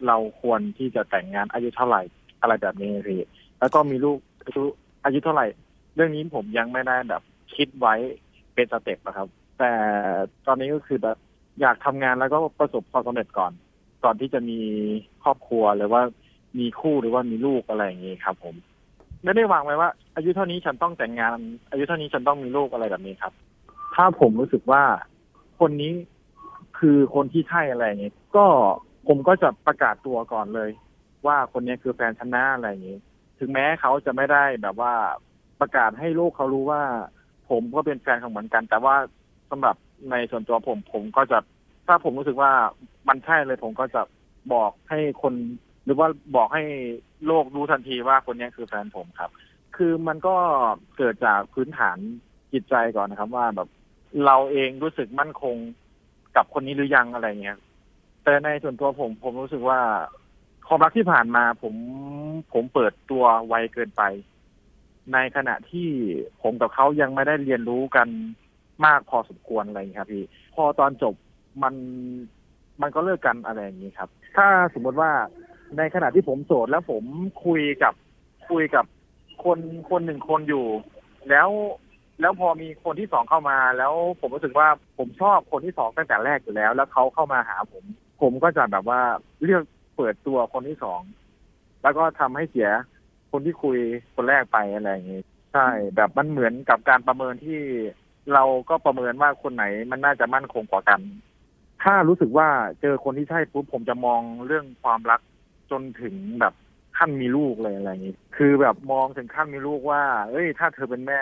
[0.08, 2.02] เราควรที่จะแต่งงานอายุเท่าไหร่
[2.42, 3.22] อะไรแบบนี้พี่
[3.62, 4.64] แล้วก็มีลูกอายุ
[5.06, 5.48] อายุเท่าไหร่
[5.96, 7.22] เรื่องนี้ผมยังไม่ได้แบบ
[7.56, 7.96] คิดไว้
[8.54, 9.28] เป็นสเต็ปนะครับ
[9.60, 9.72] แต่
[10.46, 11.18] ตอนนี้ก็คือแบบ
[11.62, 13.52] อยากทำงานแล้วก็ประสบความสำเร็จก่อน
[14.04, 14.60] ก่อนที่จะมี
[15.24, 16.02] ครอบครัวหรือว่า
[16.60, 18.56] มีคู่หรือว่ามีลูกอะไรอย่างนี้ครับ ผม
[19.24, 21.38] ไม่ได้วางไว้ว่า อายุเท่านี้ฉันต้องแต่งงาน
[21.72, 23.34] อายุเท่านี้ฉันต้องมีลูกอะไรแบบนี้ครับ
[23.96, 24.84] ถ้าผมรู้สึกว่า
[25.60, 25.92] คนนี้
[26.78, 28.46] คือคนที่ใช่อะไรอย่างนี้ก็
[29.08, 30.70] ผมก็จะประกาศตัวก่อนเลย
[31.28, 32.98] ว่าคนนี้คือแฟนฉันนะอะไรอย่างนี้
[33.42, 34.94] ถึงแม้เขาจะไม่ได้แบบว่า
[35.60, 36.82] ประกาศให้โลกเขารู้ว่า
[37.50, 38.96] ผมก็เป็นแฟนของเหมือนกัน แต่ว่า
[39.50, 39.76] สำหรับ
[40.12, 41.38] ในส่วนตัวผม ผมก็จะ
[41.88, 42.52] ถ้าผมรู้สึกว่า
[43.08, 44.02] มันใช่เลย ผมก็จะ
[44.54, 45.34] บอกให้คน
[45.86, 46.64] หรือว่าบอกให้
[47.28, 49.32] โลกรู้ทันทีว่าคนนี้คือแฟนผมครับ
[49.76, 50.36] คือมันก็
[50.98, 51.98] เกิดจากพื้นฐาน
[52.54, 53.70] จิตใจก่อนนะครับ ว่าแบบ
[54.26, 55.56] เราเองรู้สึกมั่นคง
[56.36, 57.58] กับคนนี้หรือยังอะไรเงี้ย
[58.24, 59.80] แต่ในส่วนตัวผมผมรู้สึกว่า
[60.74, 61.76] ความรักที่ผ่านมาผม
[62.54, 64.04] ผมเปิดตัวไวเกินไป
[65.14, 65.90] ในขณะที่
[66.42, 68.08] ผมกับเขายังไม่ได้เรียนรู้กัน
[68.86, 70.24] มากพอสมควรอะไรอย่างนี้ครับพี่
[70.56, 71.14] พอตอนจบ
[71.64, 71.74] มัน
[72.82, 75.12] มันก็เลิกกันอะไรอย่างนี้ครับ ถ้าสมมติว่า
[75.78, 77.04] ในขณะที่ผมโสดแล้วผม
[77.46, 77.94] คุยกับ
[78.50, 78.86] คุยกับ
[79.44, 79.60] คน
[79.90, 80.66] คนหนึ่งคนอยู่
[81.30, 81.50] แล้ว
[82.22, 84.68] แล้วพอมีคนที่สองเข้ามา แล้วผมรู้สึกว่า
[84.98, 87.84] ผมชอบคนที่สองตั้งแต่แรกอยู่แล้ว แล้วเขาเข้ามาหาผม
[88.22, 89.02] ผมก็จะแบบว่า
[89.44, 89.64] เลือก
[90.02, 91.02] เปิดตัวคนที่สอง
[91.84, 92.70] แล้วก็ทำให้เสีย
[93.32, 93.78] คนที่คุย
[94.16, 95.22] คนแรกไปอะไรอย่างนี้
[95.54, 97.62] ใช่ แบบมันเหมือนกับการประเมินที่
[98.34, 101.00] เราก็ประเมินว่าคนไหนมันน่าจะมั่นคงกว่ากัน
[101.84, 102.48] ถ้ารู้สึกว่า
[102.82, 105.22] เจอคนที่ใช่ปุ๊บผมจะมองเรื่องความรัก
[105.72, 106.54] จนถึงแบบ
[106.98, 111.20] ขั้นมีลูกเลยอะไรอย่างนี้ คือแบบมองถึงขั้นมีลูกว่า เอ้ย ถ้าเธอเป็นแม่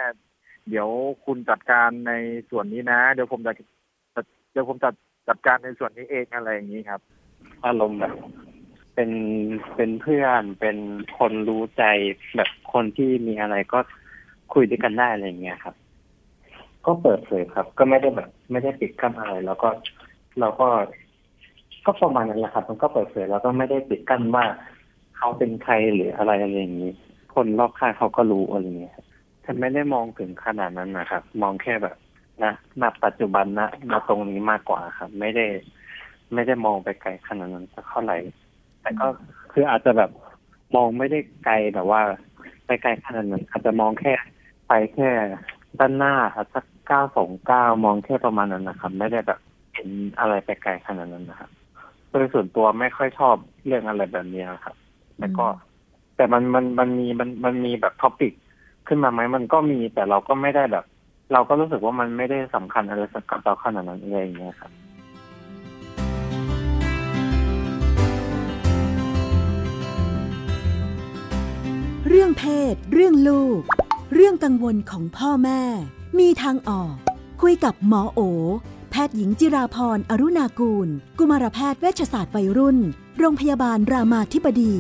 [0.69, 0.89] เดี๋ยว
[1.25, 2.13] คุณจัดการใน
[2.49, 3.51] ส่วนนี้นะ เดี๋ยวผมจะ
[4.51, 4.93] เดี๋ยวผมจัด
[5.27, 7.01] จัดการในส่วนนี้เองอะไรอย่างนี้ครับ
[7.65, 8.15] อารมณ์แบบ
[9.01, 9.15] เป็น
[9.75, 10.77] เป็นเพื่อนเป็น
[11.17, 11.83] คนรู้ใจ
[12.35, 13.79] แบบคนที่มีอะไรก็
[14.53, 15.75] คุยด้วยกันได้อะไรอย่างเงี้ยครับ
[16.85, 19.69] ก็เปิดเผยครับ ก็ไม่ได้แบบ ไม่ได้ปิดกั้นอะไร แล้วก็
[20.39, 20.67] เราก็
[21.85, 24.45] ก็ประมาณนั้นแหละครับ มันก็เปิดเผยแล้วก็ไม่ได้ปิดกั้นว่า
[25.17, 26.91] เขาเป็นใครหรืออะไรอะไรอย่างนี้
[27.35, 28.97] คนรอบข้างเขาก็รู้อะไรอย่างเงี้ย
[29.45, 31.95] ฉันไม่ได้มองถึงขนาดนั้นนะครับ มองแค่แบบ
[32.43, 35.45] นะณปัจจุบันนะณตรงนี้มากกว่าครับ ไม่ได้
[36.33, 38.17] ไม่ได้มองไปไกลขนาดนั้นสักเท่าไหร่
[38.89, 39.09] แต่ก็
[39.53, 40.11] คืออาจจะแบบ
[40.75, 42.01] มองไม่ได้ไกลแบบว่า
[42.65, 44.13] ไปไกลขนาดนั้นอาจจะมองแค่
[44.67, 45.09] ไปแค่
[45.79, 46.13] ด้านหน้า
[46.53, 49.39] สักเก้าสองเก้ามองแค่ประมาณนั้นนะครับ ไม่ได้แบบ
[49.73, 51.49] เห็นอะไรไปไกลขนาดนั้นนะครับ
[52.09, 53.35] โดยส่วนตัวไม่ค่อยชอบ
[53.65, 54.75] เรื่องอะไรแบบนี้ครับ
[55.17, 55.47] แต่ก็
[56.15, 58.33] แต่มันมันมันมีมันมันมีแบบท็อปิก
[58.87, 60.85] ขึ้นมาไหมมันก็มีแต่เราก็ไม่ได้แบบ
[61.33, 64.71] เราก็รู้สึกว่ามันไม่ได้สำคัญอะไรสักกับเราขนาดนั้นอะไรอย่างเงี้ยครับ
[72.11, 73.59] เรื่องเพศ เรื่องลูก
[74.13, 75.61] เรื่องกังวลของพ่อแม่
[76.19, 76.93] มีทางออก
[77.41, 78.19] คุยกับหมอโอ
[78.91, 80.87] แพทย์หญิงจิราพรอรุณากูล
[81.19, 82.77] กุมารแพทย์เวชศาสตร์วัยรุ่น
[83.19, 84.73] โรงพยาบาลรามาธิบดี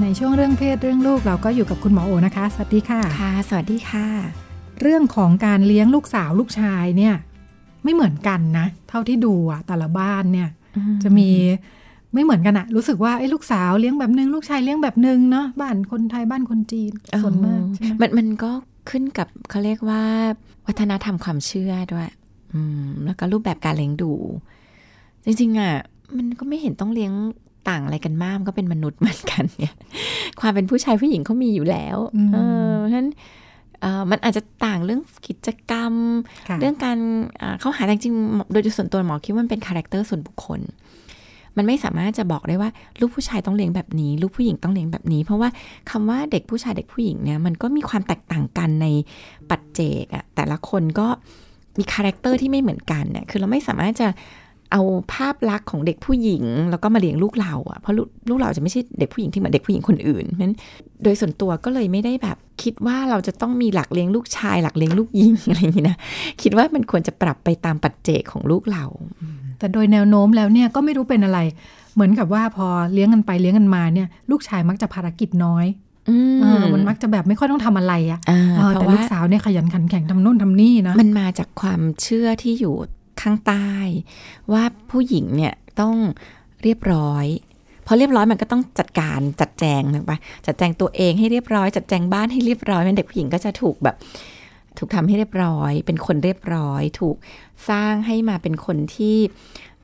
[0.00, 4.47] ในช่วงเรื่องเพศเรื่องลูกเราก็อยู่กับคุณหมอโอนะคะ สวัสดีค่ะ ค่ะ สวัสดีค่ะ
[4.80, 7.14] เรื่องของการเลี้ยงลูกสาวลูกชายเนี่ย
[7.84, 10.48] ไม่เหมือนกันนะ เท่าที่ดูอะแต่ละบ้านเนี่ย
[11.02, 11.28] จะมี
[12.14, 18.50] ไม่เหมือนกันอะรู้สึกว่าไอ้ลูกสาวเลี้ยงแบบนึงลูกชายเลี้ยงแบบนึงเนาะบ้านคนไทยบ้านคนจีนส่วนมากใช่ไหมมันมันก็
[18.90, 20.02] ขึ้นกับเขาเรียกว่า
[20.66, 22.08] วัฒนธรรมความเชื่อด้วย
[22.52, 24.12] อืมแล้วก็รูปแบบการเลี้ยงดู
[25.24, 25.72] จริงๆอะ
[26.16, 27.12] มันก็ไม่เห็นต้องเลี้ยง
[27.68, 29.74] ต่างอะไรกันมากมันก็เป็นมนุษย์เหมือนกันเนี่ย
[30.40, 31.96] ความเป็นผู้ชายผู้หญิงเขามีอยู่แล้ว
[32.34, 33.37] เออเพราะฉะนั้นเอ่อ
[34.10, 35.92] มันอาจจะต่างเรื่องกิจกรรม
[36.48, 36.98] ค่ะเรื่องการ
[37.42, 40.60] อ่าเข้าหาแต่จริงๆโดยส่วนตัวหมอคิดว่ามันเป็น character ส่วนบุคคล
[41.56, 42.70] มันไม่สามารถจะบอกได้ว่า
[43.00, 45.48] ลูกผู้ชายต้องเลี้ยงแบบนี้ ลูกผู้หญิงต้องเลี้ยงแบบนี้ เพราะว่า
[45.90, 48.86] คำว่าเด็กผู้ชายเด็กผู้หญิงเนี่ยมันก็มีความแตกต่างกันใน
[49.50, 51.06] ปัจเจกอะแต่ละคนก็
[51.78, 54.08] มี character ที่ไม่เหมือนกันเนี่ยคือเราไม่สามารถจะ
[54.72, 60.56] เอาภาพลักษณ์ของเด็กผู้หญิง แล้วก็มาเลี้ยงลูกเราอะเพราะลูกลูกเราจะไม่ใช่เด็กผู้หญิงที่เหมือนเด็กผู้หญิงคนอื่นเพราะฉะนั้น
[61.02, 65.96] โดยส่วนตัวก็เลยไม่ได้แบบ คิดว่าเราจะต้องมีหลักเลี้ยงลูกชาย หลักเลี้ยงลูกหญิงอะไรอย่างนี้นะ
[66.42, 68.84] คิดว่ามันควรจะปรับไปตามปัจเจกของลูกเรา
[69.58, 71.38] แต่โดยแนวโน้มแล้วเนี่ยก็ไม่รู้เป็นอะไร
[71.94, 75.66] เหมือนกับว่าพอเลี้ยงกันไปเลี้ยงกันมาเนี่ย ลูกชายมักจะภารกิจน้อย
[76.08, 82.74] อืมเออมันมักจะแบบไม่ค่อยต้องทำอะไรอะอ่าเออเพแต่ราะลูว่ากสาวเนี่ยขยันขันแข็งทำนู่นทำนี่นะ มันมาจากความเชื่อที่อยู่
[83.20, 83.70] ข้างใต้
[84.52, 85.96] ว่าผู้หญิงเนี่ยต้อง
[86.62, 87.26] เรียบร้อย
[87.86, 93.96] พอเรียบร้อยมันก็ต้องจัดการจัดแจงถูกปะจัดแจงตัวเองให้เรียบร้อย จัดแจงบ้านให้เรียบร้อยมันเด็กผู้หญิงก็จะถูกแบบ
[94.78, 97.16] ถูกทำให้เรียบร้อย เป็นคนเรียบร้อย ถูก
[97.68, 99.16] สร้างให้มาเป็นคนที่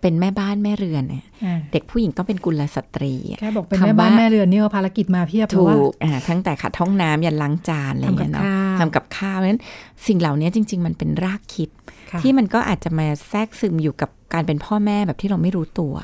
[0.04, 8.44] เป็นแม่บ้านแม่เรือนเนี่ยอ่าเด็กผู้หญิงต้องเป็นกุลสตรีแค่บอกเป็นแม่บ้านแม่เรือนนี่ก็ภารกิจมาเพียบแล้วถูว่ากอ่าทั้งแต่ขัดห้องน้ำยันล้างจานอะไรอย่างเงี้ยเนาะ
[8.80, 9.62] ทำกับข้าวทำกับข้าวเพราะฉะนั้น
[10.06, 11.70] สิ่งเหล่านี้จริง ๆ มันเป็นรากคิด
[12.10, 15.94] ค่ะที่มันก็อาจจะมาแทรกซึมอยู่กับการเป็นพ่อแม่แบบที่เราไม่รู้ตัว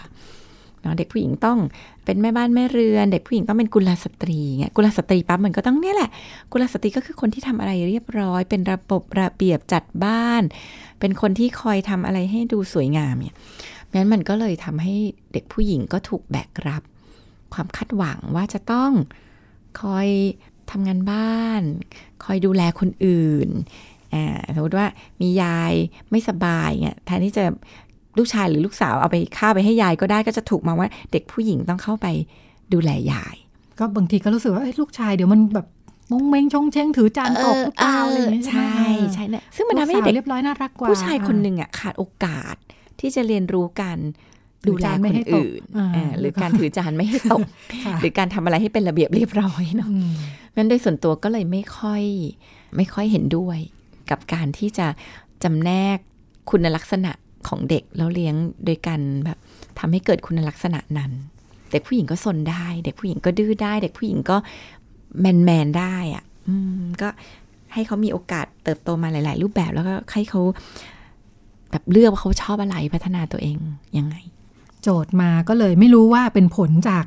[0.83, 1.59] เนาะเด็กผู้หญิงต้อง
[2.05, 6.11] เป็นแม่บ้านแม่เรือน เด็กผู้หญิงต้องเป็นกุลสตรีเงี้ยกุลสตรีปั๊บมันก็ต้องเนี่ยแหละ
[6.53, 10.43] กุลสตรีก็คือคนที่ทำอะไรเรียบร้อย เป็นระบบระเบียบจัดบ้าน
[11.01, 13.37] เป็นคนที่คอยทำอะไรให้ดูสวยงามเนี่ย
[13.95, 14.95] งั้นมันก็เลยทำให้
[15.33, 16.83] เด็กผู้หญิงก็ถูกแบกรับ
[17.55, 18.93] ความคาดหวังว่าจะต้อง
[19.81, 20.09] คอย
[20.71, 21.63] ทำงานบ้าน
[22.25, 23.49] คอยดูแลคนอื่น
[24.15, 24.87] อ่าสมมติว่า
[25.21, 25.73] มียาย
[26.11, 27.45] ไม่สบายเนี่ยแทนที่จะ
[28.19, 32.07] ลูกชายหรือลูกสาวเอาไปข้าวไปให้ยายก็ได้ก็จะถูกมองว่าเด็กผู้หญิงต้องเข้าไป
[32.73, 33.37] ดูแลยาย
[33.79, 35.67] ก็บางทีก็รู้สึกว่าเอ้ยลูกชายเดี๋ยวมันแบบ
[36.11, 38.83] มงเมงชงเชงถือจานตกหรือเปล่าอะไรอย่างเงี้ยใช่ไหม
[39.15, 42.57] ใช่เนี่ยซึ่งมันทำให้เด็กลูกสาวเรียบร้อยน่ารักกว่า ผู้ชายคนหนึ่งอะขาดโอกาส
[43.01, 43.99] ที่จะเรียนรู้การ
[44.69, 47.41] ดูแลถือจานไม่คนให้ตกอื่นอ่าอ่าหรือการถือจานไม่ให้ตก
[47.85, 50.13] ค่ะหรือการทำอะไรให้เป็นระเบียบเรียบร้อยเนาะอืม
[50.57, 52.03] งั้นโดยส่วนตัวก็เลยไม่ค่อย
[52.77, 53.59] ไม่ค่อยเห็นด้วย
[54.11, 54.87] กับการที่จะ
[55.45, 55.99] จำแนก
[56.51, 57.13] คุณลักษณะ
[57.49, 58.35] ของเด็กแล้วเลี้ยง
[58.65, 59.39] โดยการแบบ
[59.79, 61.11] ทำให้เกิดคุณลักษณะนั้น
[61.73, 64.37] เด็กผู้หญิงก็สนได้ เด็กผู้หญิงก็ดื้อได้ เด็กผู้หญิงก็
[65.21, 67.09] แมนแมนๆได้อะอืมก็
[67.73, 70.41] ให้เขามีโอกาสเติบโตมาหลาย ๆ รูปแบบแล้วก็ให้เขา
[71.71, 73.57] แบบเลือกว่าเขาชอบอะไรพัฒนาตัวเอง
[73.99, 74.17] ยังไง
[74.83, 77.05] โจทย์มาก็เลยไม่รู้ว่าเป็นผลจาก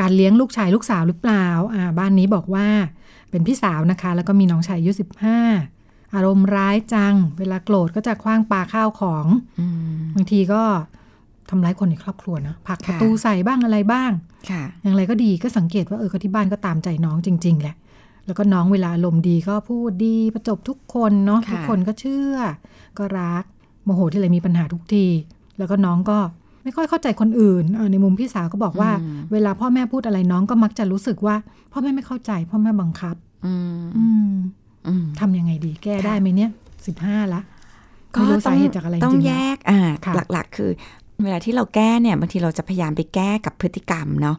[0.00, 2.66] การเลี้ยงลูกชายลูกสาวหรือเปล่าอ่าบ้านนี้บอกว่า
[3.30, 5.38] เป็นพี่สาวนะคะ แล้วก็มีน้องชายอายุสิบห้า
[6.14, 9.26] อารมณ์ร้ายจัง เวลาโกรธก็จะคว้างปาข้าวของ
[9.60, 10.62] อืมบางทีก็
[11.50, 14.10] ทำร้ายคนในครอบครัวนะผลักประตูใส่บ้างอะไรบ้าง
[14.50, 17.76] ค่ะอย่างไรก็ดีก็สังเกตว่าเออก็ที่บ้านก็ตามใจน้องจริง ๆ แหละ
[18.26, 22.36] แล้วก็น้องเวลาอารมณ์ดีก็พูดดีประจบทุกคนเนาะค่ะทุกคนก็เชื่อ
[22.98, 25.06] ก็รักโมโหที่ไรมีปัญหาทุกที
[25.58, 26.18] แล้วก็น้องก็
[26.64, 28.90] ไม่ค่อยเข้าใจคนอื่นเออในมุมพี่สาวก็บอกว่า
[29.32, 31.36] เวลาพ่อแม่พูดอะไรน้องก็มักจะรู้สึกว่า
[31.72, 33.16] พ่อแม่ไม่เข้าใจ พ่อแม่บังคับ
[33.46, 34.32] อืมอืม
[34.88, 36.50] อืมทำยังไงดีแก้ได้ไหมเนี่ย
[36.86, 37.40] สิบห้าละ
[38.10, 40.70] ไม่รู้สาเหตุจากอะไรจต้องริงๆแยนะกอ่าค่ะหลักๆ คือ
[41.22, 44.36] เวลาที่เราแก้เนี่ยบางทีเราจะพยายามไปแก้กับพฤติกรรมเนาะ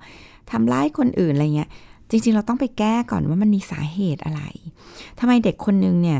[0.52, 1.70] ทำร้ายคนอื่นอะไรเงี้ย
[2.10, 4.42] จริง ๆ เราต้องไปแก้ก่อนว่ามันมีสาเหตุอะไร
[5.20, 6.20] ทำไมเด็กคนนึงเนี่ย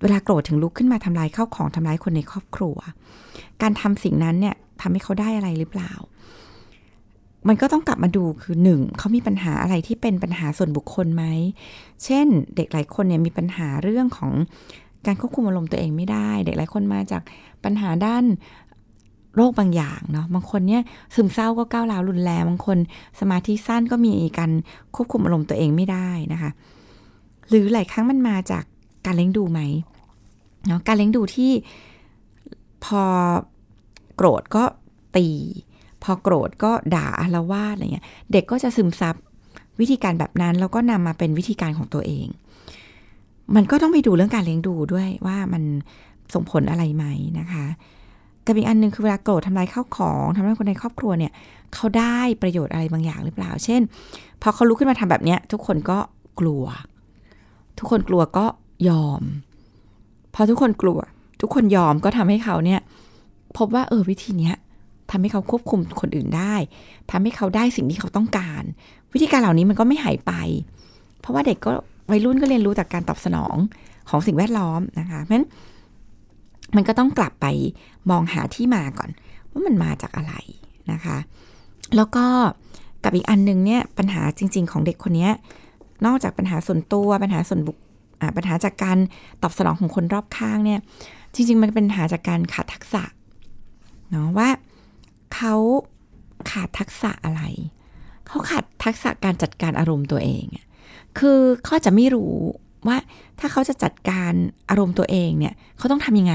[0.00, 2.76] เวลาโกรธถึงลุกขึ้นมาทำลายข้าวของทำร้ายคนในครอบครัว
[3.62, 5.92] การทำสิ่งนั้นเนี่ยทำให้เขาได้อะไรหรือเปล่า
[7.48, 11.24] มันก็ต้องกลับมาดูคือหนึ่งเขามีปัญหาอะไรที่เป็นปัญหาส่วนบุคคลไหม
[12.04, 12.26] เช่น
[12.56, 14.30] เด็กหลายคนเนี่ยมีปัญหาเรื่องของ
[15.06, 17.22] การควบคุมอารมณ์ตัวเองไม่ได้ เด็กหลายคนมาจาก
[17.64, 18.24] ปัญหาด้าน
[19.36, 20.82] โรคบางอย่างเนาะบางคนเนี่ย
[21.14, 22.78] ซึมเศร้าก็ก้าวร้าวรุนแรงบางคน
[23.20, 24.50] สมาธิสั้นก็มีการ
[24.94, 26.50] ควบคุมอารมณ์ตัวเองไม่ได้นะคะ
[27.48, 28.64] หรือหลายครั้งมันมาจาก
[29.06, 29.60] การเลี้ยงดูไหม
[30.66, 31.52] เนาะการเลี้ยงดูที่
[32.84, 33.04] พอ
[34.16, 34.64] โกรธก็
[35.16, 35.28] ตี
[36.02, 39.14] พอโกรธก็ด่าอาละวาดอะไรเงี้ย เด็กก็จะซึมซับ
[39.80, 42.26] วิธีการแบบนั้น แล้วก็นำมาเป็นวิธีการของตัวเอง
[43.54, 45.62] มันก็ต้องไปดูเรื่องการเลี้ยงดูด้วยว่ามัน
[46.34, 47.04] ส่งผลอะไรไหม
[47.38, 47.66] นะคะ
[48.46, 51.32] กับอีกอันหนึงคือเวลาโกรธทำลายข้าวของทำร้ายคนในครอบครัวเนี่ย
[51.74, 53.80] เขาได้ประโยชน์อะไรบางอย่างหรือเปล่า เช่น
[54.42, 55.98] พอเขาลุกขึ้นมาทำแบบเนี้ย ทุกคนก็
[56.40, 56.64] กลัว
[57.78, 58.44] ทุกคนกลัวก็
[58.88, 59.22] ยอม
[60.34, 61.00] พอทุกคนกลัว
[61.40, 62.80] ทุกคนยอมก็ทำให้เขาเนี่ย
[63.56, 64.56] พบว่าเออวิธีเนี้ย
[65.10, 66.54] ทำให้เขาควบคุมคนอื่นได้
[67.10, 68.62] ทำให้เขาได้สิ่งที่เขาต้องการ
[69.12, 70.32] วิธีการเหล่านี้มันก็ไม่หายไป
[71.20, 71.70] เพราะว่าเด็กก็
[72.10, 73.56] วัยรุ่นก็เรียนรู้จากการตอบสนอง
[74.10, 75.46] ของสิ่งแวดล้อมนะคะเพราะฉะนั้น
[76.76, 77.46] มันก็ต้องกลับไป
[78.10, 79.10] มองหาที่มาก่อน
[79.50, 80.34] ว่ามันมาจากอะไร
[80.92, 81.18] นะคะ
[81.96, 82.24] แล้วก็
[83.04, 85.28] กับอีกอันนึงเนี่ยปัญหาจริง ๆ ของเด็กคนนี้
[86.06, 87.76] นอกจากปัญหาส่วนตัวปัญหาส่วนบุค
[88.36, 88.98] ปัญหาจากการ
[89.42, 90.80] ตอบสนองของคนรอบข้างเนี่ย
[91.34, 93.02] จริง ๆ มันเป็นปัญหาจากการขาดทักษะ
[94.10, 94.48] เนาะว่า
[95.34, 95.54] เขา
[96.50, 97.42] ขาดทักษะอะไร
[98.26, 100.44] เขาขาดทักษะการจัดการอารมณ์ตัวเอง
[101.18, 102.34] คือเขาจะไม่รู้
[102.86, 102.96] ว่า
[103.38, 104.32] ถ้าเขาจะจัดการ
[104.70, 106.34] อารมณ์ตัวเองเนี่ย เขาต้องทำยังไง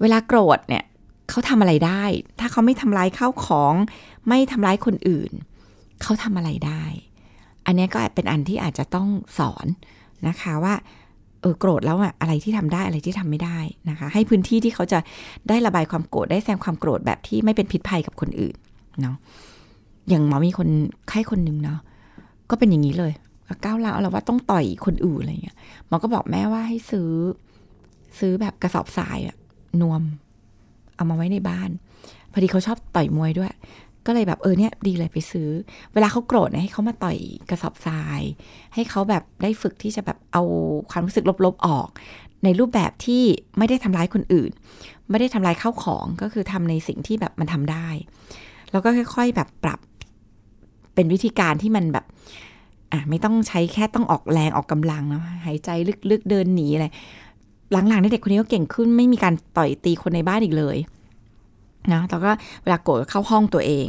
[0.00, 0.84] เวลาโกรธเนี่ย
[1.30, 2.04] เขาทำอะไรได้
[2.40, 3.74] ถ้าเขาไม่ทำร้ายข้าวของ
[4.28, 5.32] ไม่ทำร้ายคนอื่น
[6.02, 6.84] เขาทำอะไรได้
[7.66, 9.08] อันนี้ก็เป็นอันที่อาจจะต้อง
[9.38, 9.66] สอน
[10.28, 10.74] นะคะว่า
[11.40, 13.58] เออโกรธแล้วอะอะไรที่ทำได้อะไรที่ทำไม่ได้
[13.90, 14.98] นะคะ ให้พื้นที่ที่เขาจะ
[15.48, 18.56] ได้ระบายความโกรธได้แสดงความโกรธแบบที่ไม่เป็นพิษภัยกับคนอื่น
[19.02, 19.16] เนาะ
[20.08, 20.68] อย่างหมอมีคน
[21.08, 21.78] ไข้คนหนึ่งเนาะ
[22.50, 23.12] ก็เป็นอย่างนี้เลย
[23.64, 25.56] ก้าวร้าวเราว่าต้องต่อยคนอื่นอะไรเงี้ย
[25.86, 27.10] หมอก็บอกแม่ว่าให้ซื้อ
[28.18, 29.36] ซื้อแบบกระสอบทรายอะ
[29.80, 30.02] นวม
[30.96, 31.70] เอามาไว้ในบ้าน
[32.32, 33.52] พอดีเขาชอบต่อยมวยด้วย
[34.06, 35.48] ก็เลยแบบเออเนี่ยดีเลยไปซื้อ
[35.92, 37.18] เวลาเขาโกรธเนี่ยให้เขามาต่อย
[37.50, 38.20] กระสอบทราย
[38.74, 40.42] ให้เขาแบบได้ฝึกที่จะแบบเอา
[40.90, 41.88] ความรู้สึกลบๆออก
[42.44, 43.22] ในรูปแบบที่
[43.58, 44.50] ไม่ได้ทำร้ายคนอื่น
[45.10, 47.88] ไม่ได้ทำร้ายข้าวของก็คือทำในสิ่งที่แบบมันทำได้
[48.72, 49.80] แล้วก็ค่อยๆแบบปรับ
[50.94, 52.04] เป็นวิธีการที่มันแบบ
[52.92, 55.70] อะไม่ต้องใช้แค่ต้องออกแรงออกกำลังนะหายใจ
[56.10, 56.86] ลึกๆเดินหนีอะไร
[57.72, 60.76] หลังๆนี่เด็กคนนี้ก็เก่งขึ้นไม่มีการต่อยตีคนในบ้านอีกเลย
[61.94, 62.30] นะแล้วก็
[62.62, 63.88] เวลาโกรธเข้าห้องตัวเอง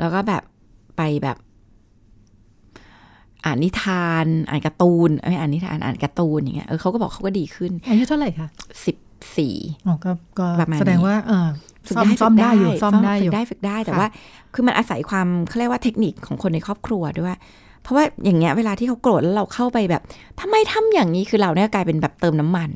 [0.00, 0.42] แล้วก็แบบ
[0.96, 1.36] ไปแบบ
[3.44, 8.48] อ่านนิทาน อ่านการ์ตูนไม่อ่านนิทานอ่านการ์ตูนอย่างเงี้ยเออเขาก็บอกเขาก็ดีขึ้นอายุเท่าไหร่คะ
[8.86, 8.96] สิบ
[9.36, 9.56] สี่
[9.86, 11.48] อ๋อก็ก็ประมาณนี้แสดงว่าเออ
[11.86, 14.08] ฝึกซ่อมได้ซ่อมได้อยู่ฝึกซ่อมได้อยู่ฝึกได้ฝึกได้แต่ค่ะว่า
[14.54, 17.36] คือมันอาศัยความเขาเรียกว่าเทคนิคของคนในครอบครัวด้วย
[17.82, 20.02] เพราะว่าอย่างเงี้ยเวลาที่เขาโกรธแล้วเราเข้าไปแบบ
[20.40, 22.70] ทำไมทำอย่างนี้คือเราเนี่ยกลายเป็นแบบเติมน้ำมัน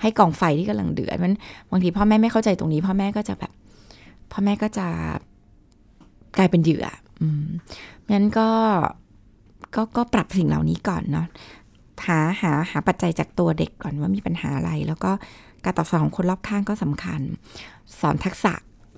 [0.00, 1.34] ให้กองไฟที่กำลังเดือดมัน
[1.70, 3.52] บางทีพ่อแม่ไม่เข้าใจตรงนี้ พ่อแม่ก็จะแบบ
[4.30, 4.86] พ่อแม่ก็จะ
[6.38, 6.86] กลายเป็นเหยื่อ
[7.22, 7.46] อืม
[8.12, 8.48] งั้นก็
[9.74, 11.26] ก็ก็ปรับสิ่งเหล่านี้ก่อนเนาะ
[12.06, 15.10] หาหาหาปัจจัยจากตัวเด็กก่อนว่ามีปัญหาอะไร แล้วก็
[15.64, 17.20] การตอบสนองของคนรอบข้างก็สำคัญ
[18.00, 18.52] สอนทักษะ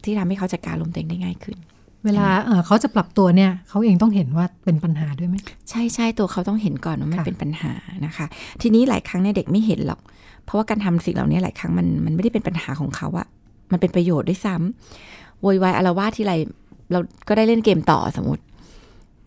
[0.04, 1.58] ที่ทำให้เขาจัดการอารมณ์ตัวเองได้ง่ายขึ้น
[2.04, 5.36] เวลาเออเขาจะปรับตัวเนี่ย เขาเองต้องเห็นว่าเป็นปัญหาด้วยไหม
[5.70, 7.72] ใช่ใช่ตัวเขาต้องเห็นก่อนว่ามันค่ะเป็นปัญหา
[8.06, 8.26] นะคะ
[8.62, 10.00] ทีนี้หลายครั้งเนี่ยเด็กไม่เห็นหรอก
[10.44, 13.26] เพราะว่าการทำสิ่งเหล่านี้หลายครั้งมันมันไม่ได้เป็นปัญหาของเขาอะ
[13.72, 16.34] มันเป็นประโยชน์ด้วยซ้ำโวยวายอารวาสที่ไร
[16.92, 16.98] เรา
[17.28, 18.42] ก็ได้เล่นเกมต่อสมมติ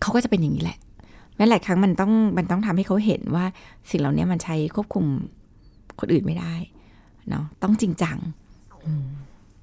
[0.01, 0.77] เขาก็จะเป็นอย่างนี้แหละ
[1.35, 3.45] แม้หลายครั้งมันต้องมันต้องทำให้เขาเห็นว่า
[3.89, 5.05] สิ่งเหล่านี้มันใช้ควบคุม
[5.99, 6.53] คนอื่นไม่ได้
[7.29, 8.17] เนาะต้องจริงจัง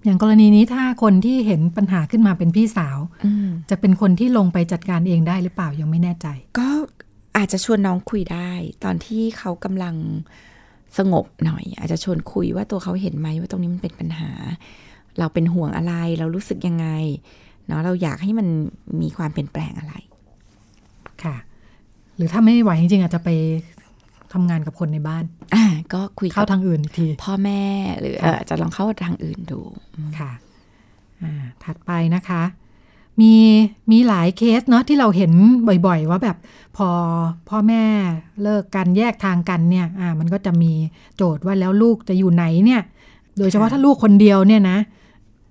[0.05, 6.27] อย่างกรณีนี้ถ้าคนที่เห็นปัญหาขึ้นมาเป็นพี่สาวอืมจะเป็นคนที่ลงไปจัดการเองได้หรือเปล่ายังไม่แน่ใจ
[6.59, 6.68] ก็
[7.37, 8.51] อาจจะชวนน้องคุยได้
[8.85, 9.95] ตอนที่เขากำลัง
[10.99, 14.30] สงบหน่อย อาจจะชวนคุยว่าตัวเขาเห็นไหมว่าตรงนี้มันเป็นปัญหา
[15.18, 16.87] เราเป็นห่วงอะไร เรารู้สึกยังไง
[17.66, 18.49] เนาะเราอยากให้มัน
[19.03, 19.95] มีความเปลี่ยนแปลงอะไร
[21.24, 21.37] ค่ะ
[22.16, 23.30] หรือถ้าไม่ไหวจริงๆอาจจะไป
[24.32, 25.24] ทำงานกับคนในบ้าน
[25.55, 27.62] อ่า ก็คุยกับเข้าทางอื่นอีกที พ่อแม่
[28.01, 29.61] หรือค่ะเอ่อจะลองเข้าทางอื่นดู
[30.18, 30.30] ค่ะ
[31.22, 32.43] อ่า ถัดไปนะคะ
[33.20, 33.34] มี
[33.90, 35.32] มีหลายเคสเนาะที่เราเห็น
[35.86, 36.36] บ่อยๆ ว่าแบบ
[36.76, 36.88] พอ
[37.48, 37.84] พ่อแม่
[38.42, 40.72] เลิกกันแยกทางกันเนี่ยอ่ามันก็จะมี
[41.16, 42.82] โจทย์ว่าแล้วลูกจะอยู่ไหนเนี่ย
[43.38, 44.78] โดยเฉพาะถ้าลูกคนเดียวเนี่ยนะ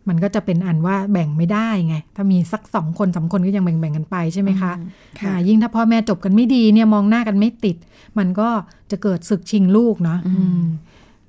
[0.09, 4.89] มันก็จะเป็นอันว่าแบ่งไม่ได้ไง ถ้ามีสักสองคนสามคนก็ยังแบ่งๆกันไปใช่ไหมคะอืม
[5.20, 7.78] ค่ะอ่ายิ่งถ้าพ่อแม่จบกันไม่ดีเนี่ยมองหน้ากันไม่ติด
[8.18, 8.49] มันก็
[8.91, 10.63] จะเกิดศึกชิงลูกเนาะอืม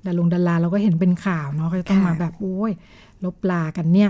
[0.05, 2.71] ดารงดาราเราก็เห็นเป็นข่าวเนาะก็จะต้องมาแบบโอ้ย
[3.23, 4.09] ลบลากันเนี่ย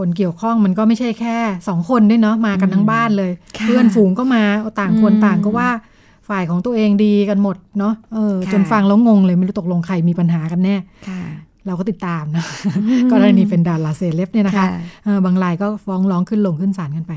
[0.00, 1.36] คนเกี่ยวข้องมันก็ไม่ใช่แค่
[1.68, 5.68] สองคนด้วยเนาะมากันทั้งบ้านเลยค่ะเพื่อนฝูงก็มาเอาต่างคนอืมต่างก็ว่า
[6.28, 10.76] ฝ่ายของตัวเองดีกันหมดเนาะเออค่ะจนฟังแล้วงงเลยไม่รู้ตกลงใครมีปัญหากันแน่
[11.08, 11.22] ค่ะ
[11.66, 12.44] เราก็ติดตามนะ
[13.12, 14.68] กรณีเป็นดาราเซเลบเนี่ยนะคะค่ะ
[15.04, 17.12] เออบางรายก็ฟ้องร้องขึ้นลงขึ้นศาลกันไป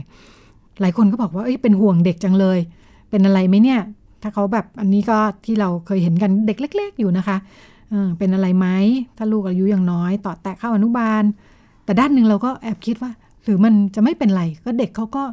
[0.81, 2.59] หลายคนก็บอกว่าเอ้ยเป็นห่วงเด็กจังเลย
[3.09, 3.79] เป็นอะไรไหมเนี่ย
[4.21, 7.37] ถ้าเขาแบบอันนี้ก็ที่เราเคยเห็นกันเด็กเล็ก ๆ อยู่นะคะ
[7.91, 8.67] เออเป็นอะไรไหม
[9.17, 11.23] ถ้าลูกอายุยังน้อย ต่อแตะเข้าอนุบาล
[11.85, 13.11] แต่ด้านหนึ่งเราก็แอบคิดว่า
[13.43, 15.23] หรือมันจะไม่เป็นไร ก็เด็กเขาก็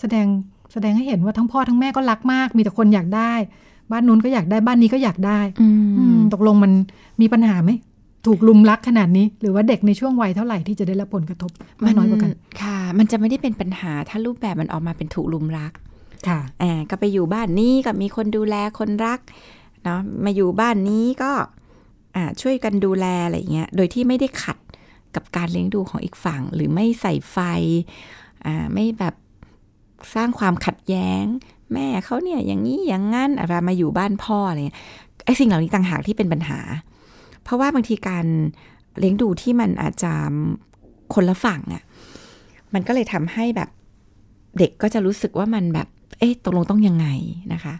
[0.00, 0.26] แสดง
[0.72, 3.32] แสดงให้เห็นว่าทั้งพ่อทั้งแม่ก็รักมาก มีแต่คนอยากได้
[3.92, 6.72] บ้านนู้นก็อยากได้บ้านนี้ก็อยากได้อืมอืมตกลงมัน
[7.20, 7.70] มีปัญหาไหม
[8.26, 11.50] ถูกลุมรักขนาดนี้ หรือว่าเด็กในช่วงวัยเท่าไหร่ที่จะได้รับผลกระทบ
[11.82, 15.72] มากน้อยกว่ากันค่ะ มันจะไม่ได้เป็นปัญหาถ้ารูปแบบมันออกมาเป็นถูกลุมรัก
[16.28, 19.20] ค่ะอ่าก็ไปอยู่บ้านนี้ก็มีคนดูแลคนรัก
[19.84, 21.30] เนาะมาอยู่บ้านนี้ก็
[22.16, 24.56] อ่าช่วยกันดูแลอะไรเงี้ยโดยที่ไม่ได้ขัด
[25.16, 27.38] กับการเลี้ยงดูของอีกฝั่ง หรือไม่ใส่ไฟ
[28.46, 29.14] อ่าไม่แบบ
[30.14, 31.24] สร้างความขัดแย้ง
[31.72, 34.78] แม่เขาเนี่ยอย่างนี้อย่างงั้นอะไรมาอยู่บ้านพ่ออะไรเงี้ย
[35.24, 36.60] ไอ้สิ่งเหล่านี้ต่างหากที่เป็นปัญหา
[37.42, 38.26] เพราะว่าบางทีการ
[38.98, 40.12] เลี้ยงดูที่มันอาจจะ
[41.14, 41.82] คนละฝั่งอะ่ะ
[42.74, 43.70] มันก็เลยทำให้แบบ
[44.58, 45.88] เด็กก็จะรู้สึกว่ามันแบบ
[46.18, 47.06] เอ๊ะตกลงต้องยังไง
[47.52, 47.74] นะคะ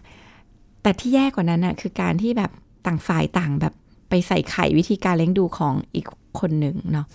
[0.81, 2.51] แต่ที่แย่กว่านั้นอะคือการที่แบบ
[2.85, 3.73] ต่างฝ่ายต่างแบบ
[4.09, 6.05] ไปใส่ไข่วิธีการเลี้ยงดูของอีก
[6.41, 7.05] คนหนึ่งเนาะ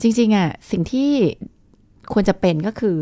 [0.00, 1.10] จริงๆอะสิ่งที่
[2.12, 2.96] ควรจะเป็นก็คือ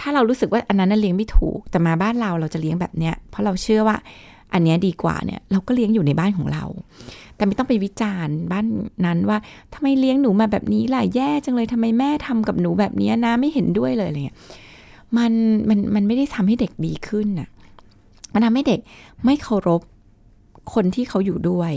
[0.00, 3.96] ถ้าเรารู้สึกว่าอันนั้นเลี้ยงไม่ถูก แต่มาบ้านเราเราจะเลี้ยงแบบเนี้ย เพราะเราเชื่อว่า
[4.52, 6.64] อันเนี้ยดีกว่าเนี่ย เราก็เลี้ยงอยู่ในบ้านของเรา
[7.36, 8.66] แต่ไม่ต้องไปวิจารณ์บ้าน
[9.06, 9.38] นั้นว่า
[9.74, 14.38] ทำไมเลี้ยงหนูมาแบบนี้ล่ะแย่จังเลยทำไมแม่ทำกับหนูแบบนี้นะไม่เห็นด้วยเลยอะไรเงี้ย
[15.16, 15.32] มัน
[15.68, 17.48] มันมันไม่ได้ทำให้เด็กดีขึ้นน่ะ
[18.32, 18.80] มันทำให้เด็ก
[19.24, 19.82] ไม่เคารพ
[20.74, 21.72] คนที่เขาอยู่ด้วย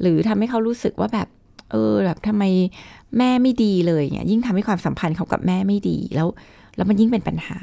[0.00, 1.28] หรือทำให้เขารู้สึกว่าแบบ
[1.70, 2.44] เออแบบทำไม
[3.18, 6.28] แม่ไม่ดีเลยเนี่ยยิ่งทำให้ความสัมพันธ์เขากับแม่ไม่ดีแล้ว
[6.76, 7.58] แล้วมันยิ่งเป็นปัญหา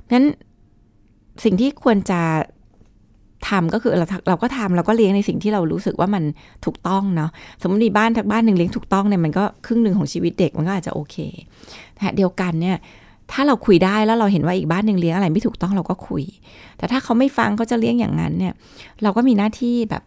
[0.00, 0.26] เพราะฉะนั้น
[1.44, 2.20] สิ่งที่ควรจะ
[3.48, 6.24] ทำก็คือเราเราก็ทำเราก็เลี้ยงในสิ่งที่เรารู้สึกว่ามัน
[6.64, 7.30] ถูกต้องเนาะ
[7.60, 11.16] สมมติมีบ้านทักบ้านหนึ่งเลี้ยงถูกต้องเนี่ยมันก็ครึ่งหนึ่งของชีวิตเด็กมันก็อาจจะโอเค
[11.96, 12.76] แต่เดียวกันเนี่ย
[13.32, 16.24] ถ้าเราคุยได้แล้วเราเห็นว่าอีกบ้านหนึ่งเลี้ยงอะไรไม่ถูกต้องเราก็คุย
[16.78, 18.54] แต่ถ้าเขาไม่ฟังเขาจะเลี้ยงอย่างนั้นเนี่ย
[19.02, 20.02] เราก็มีหน้าที่แบบ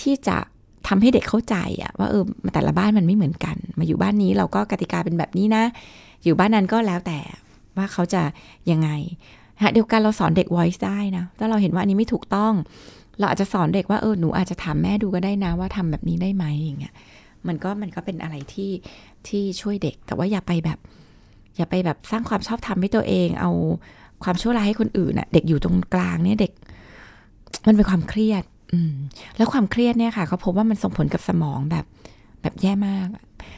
[0.00, 0.36] ที่จะ
[0.88, 2.24] ทำให้เด็กเข้าใจอะว่าเออ
[2.54, 5.64] แต่ละบ้านมันไม่เหมือนกัน มาอยู่บ้านนี้เราก็กติกาเป็นแบบนี้นะ
[6.24, 7.18] อยู่บ้านนั้นก็แล้วแต่
[7.76, 8.22] ว่าเขาจะ
[8.70, 8.90] ยังไง
[9.74, 12.52] เดียวกันเราสอนเด็ก voice ได้นะถ้าเราเห็นว่าอันนี้ไม่ถูกต้อง
[13.18, 16.94] เราอาจจะสอนเด็กว่าเออหนูอาจจะถามแม่ดูก็ได้นะว่าทำแบบนี้ได้ไหมอย่างเงี้ย
[17.46, 18.70] มันก็มันก็เป็นอะไรที่
[19.28, 20.78] ที่ช่วยเด็ก แต่ว่าอย่าไปแบบ
[21.56, 23.50] อย่าไปแบบสร้างความชอบธรรมให้ตัวเอง เอา
[24.24, 26.52] ความชั่วร้ายให้คนอื่นอะเด็กอยู่ตรงกลางเนี่ยเด็ก
[27.66, 28.44] มันเป็นความเครียด
[29.36, 31.84] แล้วความเครียดเนี่ยค่ะเขาพบว่ามันส่งผลกับสมองแบบ
[32.42, 33.06] แบบแย่มาก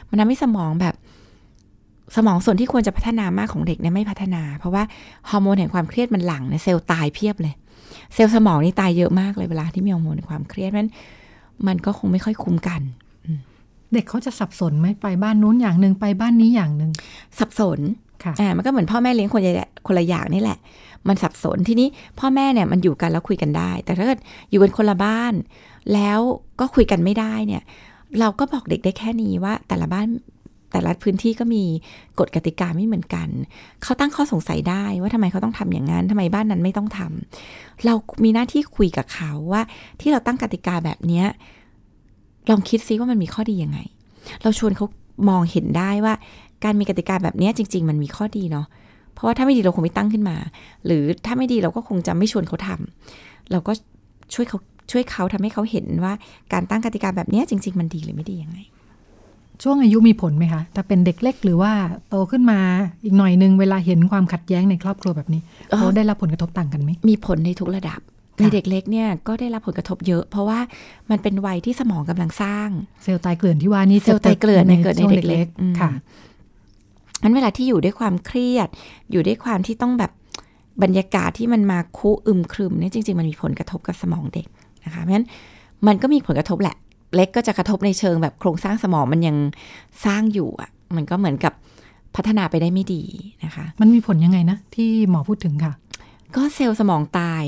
[0.09, 0.95] มันทำให้สมองแบบ
[2.15, 4.83] สมองส่วนที่ควรจะพัฒนามากของเด็กเนี่ยไม่พัฒนา เพราะว่า
[5.29, 7.53] ฮอร์โมนแห่งความเครียดมันหลั่งในเซลล์ตายเพียบเลย
[8.13, 10.87] เซลล์สมองนี่ตายเยอะมากเลยเวลาที่มีฮอร์โมนแห่งความเครียดมัน
[11.67, 12.81] มันก็คงไม่ค่อยคุ้มกัน
[13.93, 16.91] เด็กเขาจะสับสนไหมไปบ้านนู้นอย่างหนึ่งไปบ้านนี้อย่างหนึ่ง
[17.39, 20.57] สับสนค่ะ อ่ามันก็เหมือนพ่อแม่เลี้ยงคนละคนละอย่างนี่แหละ
[21.07, 21.87] มันสับสนทีนี้
[22.19, 24.19] พ่อแม่เนี่ยมันอยู่กันแล้วคุยกันได้ แต่ถ้าเกิด
[24.51, 25.33] อยู่กันคนละบ้าน
[25.93, 26.19] แล้ว
[26.59, 27.63] ก็คุยกันไม่ได้เนี่ย
[28.19, 30.07] เราก็บอกเด็กได้แค่นี้ว่า แต่ละบ้าน
[30.71, 31.63] แต่ละพื้นที่ก็มี
[32.19, 33.27] กฎกติกาไม่เหมือนกัน
[33.83, 37.93] เขาตั้งข้อสงสัยได้ว่าทำไมเขาต้องทำอย่างนั้นทำไมบ้านนั้นไม่ต้องทำเรา
[38.23, 39.61] มีหน้าที่คุยกับเขาว่า
[39.99, 41.25] ที่เราตั้งกติกาแบบเนี้ย
[42.49, 43.79] ลองคิดซิว่ามันมีข้อดียังไง
[44.41, 44.85] เราชวนเขา
[45.29, 46.13] มองเห็นได้ว่า
[46.63, 48.65] การมีกติกาแบบนี้จริง ๆ มันมีข้อดีเนาะ
[49.13, 50.35] เพราะว่าถ้าไม่ดีเราคงไม่ตั้งขึ้นมา
[50.85, 53.71] หรือถ้าไม่ดีเราก็คงจะไม่ชวนเขาทำเราก็
[54.33, 54.59] ช่วยเขา
[54.91, 56.13] ช่วยเขาทำให้เขาเห็นว่า
[56.53, 58.59] การตั้งกติกาแบบนี้จริง ๆ มันดีหรือไม่ดียังไง
[59.63, 61.71] ช่วงอายุมีผลไหมคะถ้าเป็นเด็กเล็กหรือว่า
[62.09, 62.59] โตขึ้นมา
[63.03, 65.41] อีกหน่อยนึงเวลาเห็นความขัดแย้งในครอบครัวแบบนี้
[65.77, 67.99] เขาได้รับผลกระทบต่างกันไหมมีผลในทุกระดับ
[68.39, 70.59] ในเด็กเล็กเนี่ยก็ได้รับผลกระทบเยอะ เพราะว่า
[71.09, 72.69] มันเป็นวัยที่สมองกำลังสร้าง
[73.03, 75.47] เซลล์ตายเกลื่อนที่ว่านี้เซลล์ตายเกลื่อนในเกิดในเด็กเล็ก
[75.81, 75.91] ค่ะ
[77.23, 78.67] นั้นเวลาที่อยู่ด้วยความเครียด
[79.11, 80.11] อยู่ด้วยความที่ต้องแบบ
[80.83, 84.47] บรรยากาศที่มันมาคุอึมครึมเนี่ยจริง ๆ มันมีผลกระทบกับสมองเด็ก
[84.85, 85.27] นะคะเพราะฉะนั้น
[85.87, 86.75] มันก็มีผลกระทบแหละ
[87.15, 89.37] เล็กก็จะกระทบในเชิงแบบโครงสร้างสมองมันยัง
[90.05, 91.53] สร้างอยู่อะ มันก็เหมือนกับ
[92.15, 93.03] พัฒนาไปได้ไม่ดี
[93.43, 95.73] นะคะ มันมีผลยังไงนะ ที่หมอพูดถึงค่ะ
[96.35, 97.43] ก็เซลล์สมองตาย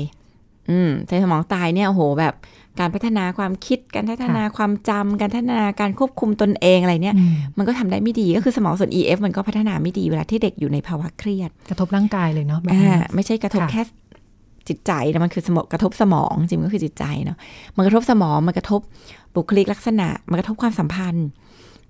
[0.70, 2.34] อืมเซลล์สมองตายเนี่ยโอ้โหแบบ
[2.80, 7.16] การพัฒนาความคิด การพัฒนาความจำการพัฒนาการควบคุมตนเองอะไรเนี่ย
[7.58, 13.82] มันก็ทำได้ไม่ดีก็คือสมองส่วน EF มันก็พัฒนาไม่ดีเวลาที่เด็กอยู่ในภาวะเครียด กระทบร่างกายเลยเนาะแบบอ่านี้ไม่ใช่กระทบแค่
[14.68, 17.38] จิตใจนะมันคือสมองกระทบสมองจริงๆก็คือจิตใจเนาะ
[17.76, 18.80] มันกระทบสมองมันกระทบ
[19.34, 21.28] บุคลิกลักษณะ มันกระทบความสัมพันธ์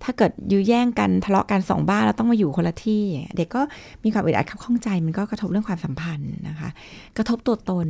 [0.03, 3.03] ถ้าเกิดยื้อแย่งกันทะเลาะกันสองบ้านแล้วต้องมาอยู่คนละที่
[3.37, 3.62] เด็กก็
[4.05, 6.68] มีความอึดอัดขับข้องใจ มันก็กระทบเรื่องความสัมพันธ์นะคะ
[7.16, 7.87] กระทบตัวตน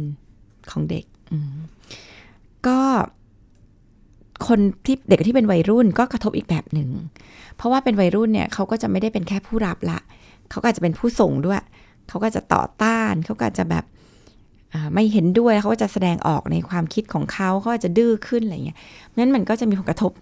[0.70, 1.57] ของเด็กอืม
[2.69, 2.79] ก็
[4.49, 6.89] คนที่เด็กที่เป็นวัยรุ่นก็กระทบอีกแบบหนึ่ง
[7.57, 9.99] เพราะว่าเป็นวัยรุ่นเนี่ยเขาก็จะไม่ได้เป็นแค่ผู้รับละ
[10.51, 11.62] เขาก็จะเป็นผู้ส่งด้วย
[12.09, 13.85] เขาก็จะต่อต้าน เขาก็จะแบบ
[14.95, 18.79] ไม่เห็นด้วย เขาก็จะแสดงออกในความคิดของเขาเขาจะดื้อขึ้นอะไรเงี้ย
[19.17, 20.12] นั้นมันก็จะมีผลกระทบ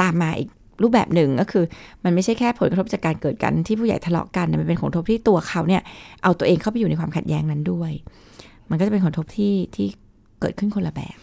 [0.00, 0.48] ตามมาอีก
[0.82, 1.64] รูปแบบหนึ่งก็คือ
[2.04, 5.82] มันไม่ใช่แค่ผลกระทบจากการเกิดกันที่ผู้ใหญ่ทะเลาะกัน มันเป็นผลกระทบที่ตัวเขาเนี่ย
[6.22, 7.92] เอาตัวเองเข้าไปอยู่ในความขัดแย้งนั้นด้วย
[8.70, 9.86] มันก็จะเป็นผลกระทบที่ที่
[10.40, 11.18] เกิดขึ้นคนละแบบ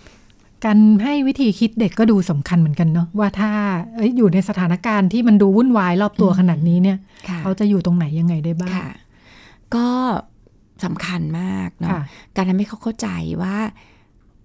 [0.64, 3.52] การให้วิธีคิดเด็กก็ดูสำคัญเหมือนกันเนาะว่าถ้า
[3.96, 6.98] เอ้ยอยู่ในสถานการณ์ที่มันดูวุ่นวายรอบตัวขนาดนี้เนี่ย
[7.30, 8.90] ค่ะเขาจะอยู่ตรงไหนยังไงได้บ้างค่ะ
[9.76, 9.88] ก็
[10.86, 12.02] สำคัญมากเนาะค่ะ
[12.36, 13.08] การทำให้เขาเข้าใจ
[13.42, 13.56] ว่า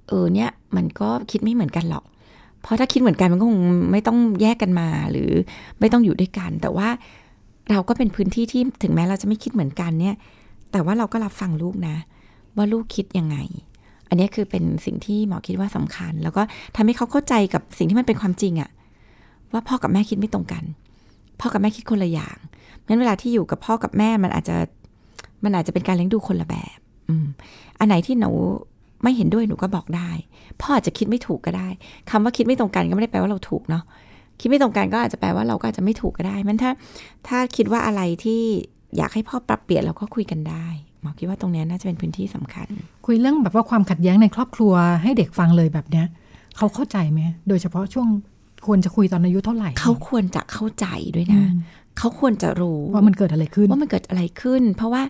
[0.08, 2.04] เออเนี่ยมันก็คิดไม่เหมือนกันหรอก
[2.62, 3.61] เพราะถ้าคิดเหมือนกันมันก็คง
[3.92, 5.30] ไม่ต้องแยกกันมาหรือ
[5.80, 6.88] ไม่ต้องอยู่ด้วยกัน แต่ว่า
[7.70, 10.16] เราก็เป็นพื้นที่ที่ถึงแม้เราจะไม่คิดเหมือนกันเนี่ย
[10.72, 11.96] แต่ว่าเราก็รับฟังลูกนะ
[12.56, 13.36] ว่าลูกคิดยังไง
[14.11, 16.42] อันนี้คือเป็นสิ่งที่หมอคิดว่าสำคัญ แล้วก็
[16.76, 18.70] ทำให้เขาเข้าใจกับสิ่งที่มันเป็นความจริงอะ
[19.52, 20.64] ว่าพ่อกับแม่คิดไม่ตรงกัน
[21.40, 22.36] พ่อกับแม่คิดคนละอย่าง
[22.88, 24.56] งั้นเวลาที่อยู่กับพ่อกับแม่มันอาจจะ
[25.44, 27.26] มันอาจจะเป็นการเลี้ยงดูคนละแบบ อืม
[27.78, 28.30] อันไหนที่หนู
[29.02, 30.11] ไม่เห็นด้วยหนูก็บอกได้
[30.61, 31.68] พ่ออาจจะคิดไม่ถูกก็ได้
[32.11, 33.82] คำว่าคิดไม่ตรงกันก็ไม่ได้แปลว่าเราถูกเนาะ
[34.40, 36.72] คิดไม่ตรงกันก็อาจจะแปลว่าเราก็อาจจะไม่ถูกก็ได้มันถ้า
[37.28, 38.42] ถ้าคิดว่าอะไรที่
[38.96, 40.66] อยากให้พ่อปรับเปลี่ยนเราก็คุยกันได้
[41.03, 42.66] หมอคิดว่าตรงนี้น่าจะเป็นพื้นที่สำคัญ
[43.07, 44.72] คุยเรื่องแบบว่าความขัดแย้งในครอบครัว
[45.03, 46.07] ให้เด็กฟังเลยแบบเนี้ย
[46.57, 48.09] เขาเข้าใจไหมโดยเฉพาะช่วง
[48.66, 51.42] ควรจะคุยตอนอายุเท่าไหร่ เขาควรจะเข้าใจด้วยนะ
[51.98, 55.03] เขาควรจะรู้ว่ามันเกิดอะไรขึ้นว่ามันเกิดอะไรขึ้น เพราะว่า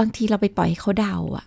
[0.00, 1.46] บางทีเราไปปล่อยให้เขาเดาอะ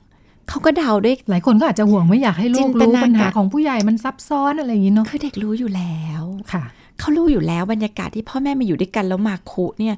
[0.50, 6.64] เขาก็เดาด้วยหลายคนก็อาจจะห่วงไม่อยากให้ลูจิกนตรู้นาปัญหาการของผู้ใหญ่มันซับซ้อนอะไรอย่างนี้เนาะคือเด็กรู้อยู่แล้วค่ะ
[7.00, 9.96] เขารู้อยู่แล้วบรรยากาศที่พ่อแม่มาอยู่ด้วยกันแล้วมาคุเนี่ย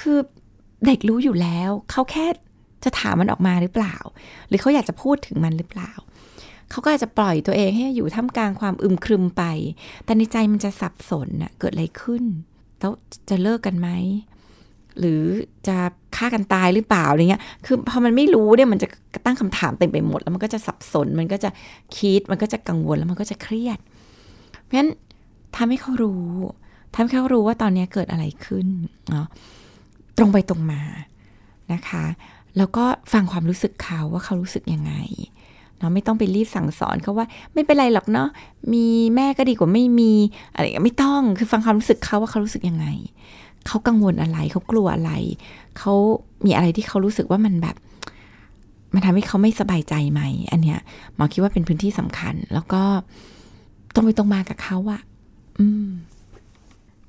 [0.00, 0.18] คือ
[0.86, 2.26] เด็กรู้อยู่แล้ว เขาแค่
[2.84, 3.96] จะถามมันออกมาหรือเปล่า
[4.48, 5.92] หรือเขาอยากจะพูดถึงมันหรือเปล่า
[6.70, 9.44] เขาก็อาจจะปล่อยตัวเองให้อยู่ท่ามกลางความอึมครึมไป
[10.04, 12.24] แต่ในใจมันจะสับสนน่ะเกิดอะไรขึ้น
[12.78, 12.92] แล้ว
[13.30, 13.88] จะเลิกกันไหม
[14.98, 15.22] หรือ
[15.66, 15.76] จะ
[16.16, 18.88] ฆ่ากันตายหรือเปล่าอะไรเงี้ย คือพอมันไม่รู้เนี่ยมันจะ
[19.26, 21.50] ตั้งคำถามเต็มไปหมด แล้วมันก็จะสับสน มันก็จะ
[21.98, 23.78] คิด มันก็จะกังวล แล้วมันก็จะเครียด
[24.62, 24.90] เพราะฉะนั้น
[25.56, 26.26] ทำให้เขารู้
[26.94, 28.66] ทำให้เขารู้ว่าตอนนี้เกิดอะไรขึ้น
[29.10, 29.26] เนาะ
[30.18, 30.82] ตรงไปตรงมา
[31.72, 32.04] นะคะ
[32.58, 34.94] แล้วก็ฟังความรู้สึกเขาว่าเขารู้สึกยังไง
[35.78, 38.28] เนาะไม่ต้องไปรีบสั่งสอนเขาว่าไม่เป็นไรหรอกเนาะ
[38.72, 38.86] มี
[39.16, 40.12] แม่ก็ดีกว่าไม่มี
[40.54, 42.86] อะไรไม่ต้องคือฟังความรู้สึกเขาว่าเขารู้สึกยังไง
[43.66, 45.12] เขากังวลอะไรเขากลัวอะไร
[45.78, 45.92] เขา
[46.44, 47.76] มีอะไรที่เขารู้สึกว่ามันแบบ
[48.94, 50.20] มันทำให้เขาไม่สบายใจไหม
[50.52, 50.78] อันเนี้ย
[51.14, 52.82] หมอคิดว่าเป็นพื้นที่สำคัญ แล้วก็
[53.94, 55.00] ตรงไปตรงมากับเขาอะ
[55.58, 55.88] อืม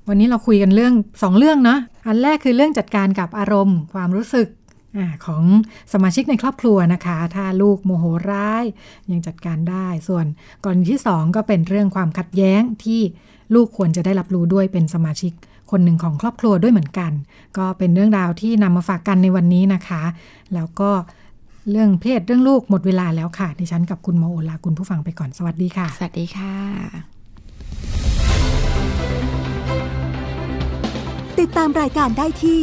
[0.08, 4.48] วันนี้เราคุยกันเรื่องสองเรื่องเนาะอันแรกคือเรื่องจัดการกับอารมณ์ ความรู้สึก
[4.96, 5.44] อาของ
[5.92, 8.64] สมาชิกในครอบครัวนะคะ ถ้าลูกโมโหร้าย
[9.10, 10.26] ยังจัดการได้ ส่วน
[10.64, 13.00] กรณีที่สองก็เป็นเรื่องความขัดแย้งที่
[13.54, 15.32] ลูกควรจะได้รับรู้ด้วยเป็นสมาชิก
[15.70, 17.12] คนหนึ่งของครอบครัวด้วยเหมือนกัน
[17.58, 20.02] ก็เป็นเรื่องราวที่นำมาฝากกันในวันนี้นะคะ
[20.54, 20.90] แล้วก็
[21.70, 26.54] เรื่องเพศเรื่องลูกหมดเวลาแล้วค่ะ ดิฉันกับคุณโมโอลาคุณผู้ฟังไปก่อนสวัสดีค่ะ สวัสดีค่ะ
[31.40, 32.62] ติดตามรายการได้ที่